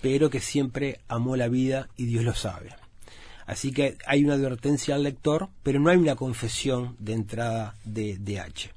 pero 0.00 0.30
que 0.30 0.40
siempre 0.40 1.00
amó 1.08 1.36
la 1.36 1.48
vida 1.48 1.88
y 1.96 2.06
Dios 2.06 2.24
lo 2.24 2.34
sabe. 2.34 2.70
Así 3.50 3.72
que 3.72 3.98
hay 4.06 4.24
una 4.24 4.34
advertencia 4.34 4.94
al 4.94 5.02
lector, 5.02 5.48
pero 5.64 5.80
no 5.80 5.90
hay 5.90 5.96
una 5.96 6.14
confesión 6.14 6.94
de 7.00 7.14
entrada 7.14 7.74
de, 7.84 8.38
H. 8.38 8.70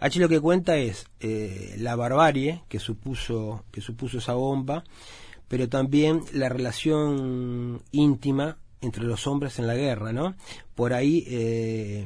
H 0.00 0.18
lo 0.18 0.28
que 0.28 0.40
cuenta 0.40 0.76
es 0.78 1.06
eh, 1.20 1.76
la 1.78 1.94
barbarie 1.94 2.64
que 2.68 2.80
supuso, 2.80 3.62
que 3.70 3.80
supuso 3.80 4.18
esa 4.18 4.34
bomba, 4.34 4.82
pero 5.46 5.68
también 5.68 6.22
la 6.32 6.48
relación 6.48 7.80
íntima 7.92 8.58
entre 8.80 9.04
los 9.04 9.28
hombres 9.28 9.60
en 9.60 9.68
la 9.68 9.76
guerra, 9.76 10.12
¿no? 10.12 10.34
Por 10.74 10.92
ahí 10.92 11.22
eh, 11.28 12.04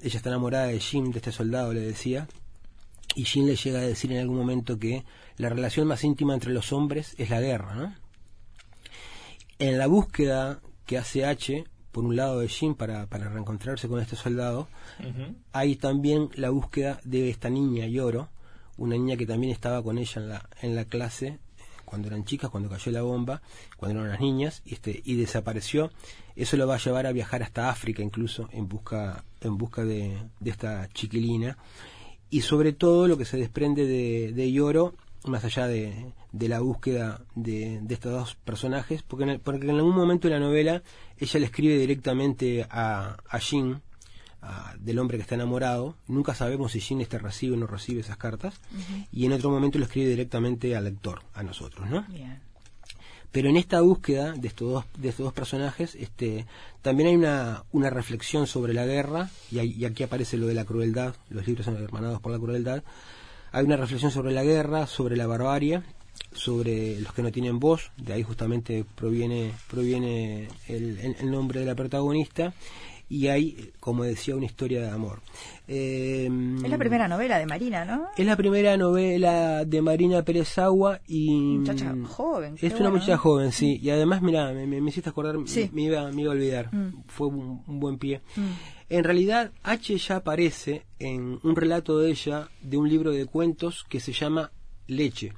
ella 0.00 0.16
está 0.16 0.30
enamorada 0.30 0.68
de 0.68 0.80
Jim, 0.80 1.12
de 1.12 1.18
este 1.18 1.30
soldado, 1.30 1.74
le 1.74 1.80
decía, 1.80 2.26
y 3.14 3.24
Jim 3.24 3.44
le 3.44 3.56
llega 3.56 3.80
a 3.80 3.82
decir 3.82 4.10
en 4.12 4.20
algún 4.20 4.38
momento 4.38 4.78
que 4.78 5.04
la 5.36 5.50
relación 5.50 5.88
más 5.88 6.04
íntima 6.04 6.32
entre 6.32 6.54
los 6.54 6.72
hombres 6.72 7.14
es 7.18 7.28
la 7.28 7.42
guerra, 7.42 7.74
¿no? 7.74 7.94
En 9.58 9.76
la 9.76 9.88
búsqueda 9.88 10.62
que 10.88 10.96
hace 10.96 11.26
H, 11.26 11.66
por 11.92 12.04
un 12.04 12.16
lado 12.16 12.40
de 12.40 12.48
Jim 12.48 12.74
para, 12.74 13.06
para 13.06 13.28
reencontrarse 13.28 13.88
con 13.88 14.00
este 14.00 14.16
soldado, 14.16 14.68
hay 15.52 15.76
también 15.76 16.30
la 16.34 16.48
búsqueda 16.48 16.98
de 17.04 17.28
esta 17.28 17.50
niña 17.50 17.86
Yoro, 17.86 18.30
una 18.78 18.96
niña 18.96 19.18
que 19.18 19.26
también 19.26 19.52
estaba 19.52 19.82
con 19.82 19.98
ella 19.98 20.22
en 20.22 20.28
la, 20.30 20.48
en 20.62 20.74
la 20.74 20.86
clase 20.86 21.38
cuando 21.84 22.08
eran 22.08 22.24
chicas, 22.24 22.50
cuando 22.50 22.70
cayó 22.70 22.90
la 22.90 23.02
bomba, 23.02 23.42
cuando 23.76 23.98
eran 23.98 24.12
las 24.12 24.20
niñas, 24.20 24.62
y, 24.64 24.74
este, 24.74 25.02
y 25.04 25.16
desapareció. 25.16 25.90
Eso 26.36 26.56
lo 26.56 26.66
va 26.66 26.76
a 26.76 26.78
llevar 26.78 27.06
a 27.06 27.12
viajar 27.12 27.42
hasta 27.42 27.68
África 27.68 28.02
incluso 28.02 28.48
en 28.52 28.66
busca, 28.66 29.24
en 29.42 29.58
busca 29.58 29.84
de, 29.84 30.16
de 30.40 30.50
esta 30.50 30.88
chiquilina. 30.94 31.58
Y 32.30 32.42
sobre 32.42 32.72
todo 32.72 33.08
lo 33.08 33.18
que 33.18 33.26
se 33.26 33.36
desprende 33.36 33.86
de, 33.86 34.32
de 34.32 34.52
Yoro, 34.52 34.94
más 35.26 35.44
allá 35.44 35.66
de, 35.66 36.12
de 36.32 36.48
la 36.48 36.60
búsqueda 36.60 37.20
de, 37.34 37.80
de 37.82 37.94
estos 37.94 38.12
dos 38.12 38.34
personajes, 38.44 39.02
porque 39.02 39.24
en, 39.24 39.30
el- 39.30 39.40
porque 39.40 39.68
en 39.68 39.76
algún 39.76 39.94
momento 39.96 40.28
de 40.28 40.34
la 40.34 40.40
novela 40.40 40.82
ella 41.18 41.40
le 41.40 41.46
escribe 41.46 41.76
directamente 41.78 42.66
a, 42.70 43.16
a 43.28 43.38
Jin, 43.38 43.80
a- 44.42 44.74
del 44.78 44.98
hombre 44.98 45.18
que 45.18 45.22
está 45.22 45.34
enamorado. 45.34 45.96
Nunca 46.06 46.34
sabemos 46.34 46.72
si 46.72 46.80
Jin 46.80 47.00
este 47.00 47.18
recibe 47.18 47.54
o 47.56 47.58
no 47.58 47.66
recibe 47.66 48.00
esas 48.00 48.16
cartas. 48.16 48.54
Y 49.12 49.26
en 49.26 49.32
otro 49.32 49.50
momento 49.50 49.78
lo 49.78 49.84
escribe 49.84 50.08
directamente 50.08 50.76
al 50.76 50.84
lector, 50.84 51.20
a 51.34 51.42
nosotros, 51.42 51.88
¿no? 51.90 52.06
Pero 53.30 53.50
en 53.50 53.58
esta 53.58 53.82
búsqueda 53.82 54.32
de 54.32 54.48
estos 54.48 54.72
dos, 54.72 54.84
de 54.96 55.10
estos 55.10 55.24
dos 55.24 55.32
personajes, 55.34 55.94
este, 55.96 56.46
también 56.80 57.10
hay 57.10 57.16
una, 57.16 57.64
una 57.72 57.90
reflexión 57.90 58.46
sobre 58.46 58.72
la 58.72 58.86
guerra, 58.86 59.28
y, 59.50 59.60
y 59.60 59.84
aquí 59.84 60.02
aparece 60.02 60.38
lo 60.38 60.46
de 60.46 60.54
la 60.54 60.64
crueldad, 60.64 61.14
los 61.28 61.46
libros 61.46 61.66
son 61.66 61.76
hermanados 61.76 62.22
por 62.22 62.32
la 62.32 62.38
crueldad. 62.38 62.82
Hay 63.52 63.64
una 63.64 63.76
reflexión 63.76 64.10
sobre 64.10 64.32
la 64.32 64.44
guerra, 64.44 64.86
sobre 64.86 65.16
la 65.16 65.26
barbarie, 65.26 65.82
sobre 66.32 67.00
los 67.00 67.12
que 67.12 67.22
no 67.22 67.32
tienen 67.32 67.58
voz, 67.58 67.90
de 67.96 68.12
ahí 68.12 68.22
justamente 68.22 68.84
proviene, 68.94 69.52
proviene 69.70 70.48
el, 70.68 71.30
nombre 71.30 71.60
de 71.60 71.66
la 71.66 71.74
protagonista, 71.74 72.52
y 73.10 73.28
hay, 73.28 73.70
como 73.80 74.04
decía, 74.04 74.36
una 74.36 74.44
historia 74.44 74.82
de 74.82 74.90
amor. 74.90 75.20
Eh, 75.66 76.28
Es 76.62 76.70
la 76.70 76.76
primera 76.76 77.08
novela 77.08 77.38
de 77.38 77.46
Marina, 77.46 77.84
¿no? 77.86 78.08
es 78.16 78.26
la 78.26 78.36
primera 78.36 78.76
novela 78.76 79.64
de 79.64 79.80
Marina 79.80 80.22
Pérez 80.22 80.58
Agua 80.58 81.00
y... 81.06 81.30
Muchacha 81.58 81.94
joven, 82.06 82.56
qué 82.56 82.66
Es 82.66 82.72
una 82.74 82.82
bueno, 82.90 82.94
muchacha 82.96 83.12
¿no? 83.12 83.18
joven, 83.18 83.52
sí. 83.52 83.78
Y 83.82 83.88
además, 83.88 84.20
mira, 84.20 84.52
me, 84.52 84.66
me- 84.66 84.82
me 84.82 84.90
hiciste 84.90 85.08
acordar, 85.08 85.36
Sí. 85.46 85.70
me, 85.72 85.82
iba, 85.82 86.10
me 86.12 86.20
iba 86.22 86.32
a 86.32 86.34
olvidar. 86.34 86.74
Mm. 86.74 87.04
Fue 87.06 87.28
un, 87.28 87.62
un 87.66 87.80
buen 87.80 87.96
pie. 87.96 88.20
Mm. 88.36 88.42
En 88.90 89.04
realidad, 89.04 89.52
H 89.62 89.96
ya 89.98 90.16
aparece 90.16 90.84
en 90.98 91.38
un 91.42 91.56
relato 91.56 91.98
de 91.98 92.10
ella 92.10 92.48
de 92.62 92.76
un 92.78 92.88
libro 92.88 93.12
de 93.12 93.26
cuentos 93.26 93.84
que 93.88 94.00
se 94.00 94.12
llama 94.12 94.50
Leche. 94.86 95.32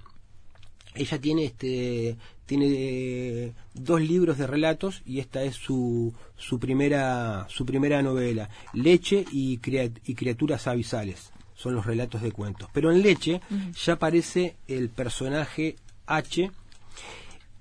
Ella 0.95 1.21
tiene 1.21 1.45
este 1.45 2.17
tiene 2.47 2.67
eh, 2.69 3.53
dos 3.75 4.01
libros 4.01 4.37
de 4.39 4.47
relatos 4.49 5.03
y 5.07 5.21
esta 5.21 5.43
es 5.45 5.55
su, 5.55 6.13
su 6.37 6.59
primera 6.59 7.47
su 7.49 7.65
primera 7.65 8.03
novela 8.03 8.51
Leche 8.75 9.25
y, 9.31 9.59
crea- 9.59 9.91
y 10.05 10.15
criaturas 10.17 10.67
abisales 10.67 11.31
son 11.55 11.75
los 11.75 11.87
relatos 11.87 12.23
de 12.23 12.33
cuentos. 12.33 12.69
Pero 12.73 12.91
en 12.91 13.03
Leche 13.03 13.41
ya 13.85 13.93
aparece 13.95 14.57
el 14.67 14.89
personaje 14.89 15.77
H 16.07 16.51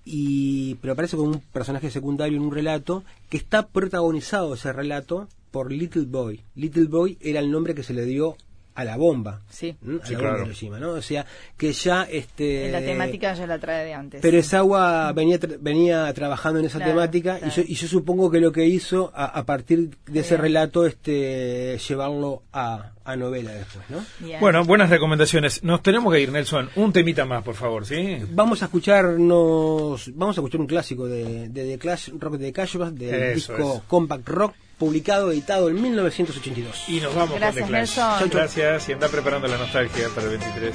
y 0.06 0.76
pero 0.76 0.94
aparece 0.94 1.18
como 1.18 1.30
un 1.32 1.40
personaje 1.42 1.92
secundario 1.92 2.38
en 2.38 2.44
un 2.44 2.52
relato 2.54 3.04
que 3.30 3.38
está 3.38 3.68
protagonizado 3.68 4.54
ese 4.56 4.74
relato 4.74 5.28
por 5.52 5.72
Little 5.72 6.06
Boy. 6.08 6.44
Little 6.56 6.86
Boy 6.86 7.18
era 7.22 7.40
el 7.40 7.50
nombre 7.52 7.74
que 7.76 7.84
se 7.84 7.94
le 7.94 8.06
dio 8.06 8.36
a 8.76 8.86
la 8.86 8.96
bomba. 8.96 9.42
Sí. 9.50 9.76
¿m? 9.86 10.00
A 10.02 10.06
Sí, 10.06 10.14
la 10.14 10.20
bomba 10.20 10.30
claro. 10.30 10.38
de 10.38 10.44
Hiroshima, 10.46 10.80
¿no? 10.80 10.92
O 10.92 11.02
sea, 11.02 11.26
que 11.58 11.74
ya 11.74 12.04
este 12.04 12.72
la 12.72 12.80
temática 12.80 13.34
ya 13.34 13.46
la 13.46 13.60
trae 13.60 13.84
de 13.84 13.94
antes. 13.94 14.22
Pérez 14.22 14.54
Agua 14.54 15.12
venía 15.12 15.38
tra- 15.38 15.58
venía 15.60 16.14
trabajando 16.14 16.60
en 16.62 16.68
esa 16.68 16.78
Claro, 16.78 16.94
temática 16.94 17.40
claro. 17.40 17.52
y, 17.52 17.56
yo, 17.58 17.64
y 17.68 17.76
yo 17.76 17.88
supongo 17.90 18.32
que 18.32 18.40
lo 18.40 18.54
que 18.54 18.66
hizo 18.66 19.12
a, 19.14 19.26
a 19.26 19.44
partir 19.46 19.90
de 20.08 20.20
ese 20.22 20.38
relato 20.38 20.86
este 20.86 21.78
llevarlo 21.90 22.44
a, 22.54 22.92
a 23.04 23.16
novela 23.18 23.52
después, 23.52 23.84
¿no? 23.90 24.06
Bien. 24.26 24.40
Bueno, 24.40 24.64
buenas 24.64 24.90
recomendaciones. 24.90 25.62
Nos 25.62 25.84
tenemos 25.84 26.14
que 26.14 26.22
ir, 26.22 26.32
Nelson. 26.32 26.70
Un 26.78 26.94
temita 26.94 27.26
más, 27.26 27.44
por 27.44 27.56
favor, 27.56 27.86
¿sí? 27.86 28.20
Vamos 28.32 28.62
a 28.62 28.66
escucharnos, 28.66 30.12
vamos 30.16 30.38
a 30.38 30.40
escuchar 30.42 30.62
un 30.62 30.68
clásico 30.68 31.06
de, 31.08 31.50
de 31.50 31.66
The 31.66 31.78
Clash 31.78 32.10
Rock 32.18 32.36
de 32.36 32.54
Cashback 32.54 32.94
del 32.94 33.14
Eso 33.36 33.54
disco 33.58 33.76
es. 33.78 33.82
Compact 33.88 34.28
Rock, 34.30 34.54
publicado, 34.80 35.32
editado 35.32 35.70
en 35.70 35.80
1982. 35.80 36.86
Y 36.88 37.02
nos 37.02 37.14
vamos 37.14 37.40
con 37.40 37.54
The 37.54 37.64
Clash. 37.64 37.70
Nelson. 37.70 38.30
Gracias 38.30 38.90
y 38.90 38.94
anda 38.94 39.10
preparando 39.10 39.48
la 39.48 39.58
nostalgia 39.58 40.10
para 40.16 40.32
el 40.32 40.40
23. 40.40 40.74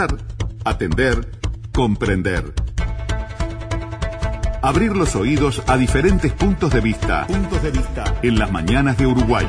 Escuchar, 0.00 0.16
atender, 0.64 1.30
comprender. 1.74 2.54
Abrir 4.62 4.96
los 4.96 5.14
oídos 5.14 5.62
a 5.66 5.76
diferentes 5.76 6.32
puntos 6.32 6.72
de 6.72 6.80
vista. 6.80 7.26
Puntos 7.26 7.62
de 7.62 7.70
vista. 7.70 8.04
En 8.22 8.38
las 8.38 8.50
mañanas 8.50 8.96
de 8.96 9.06
Uruguay. 9.06 9.46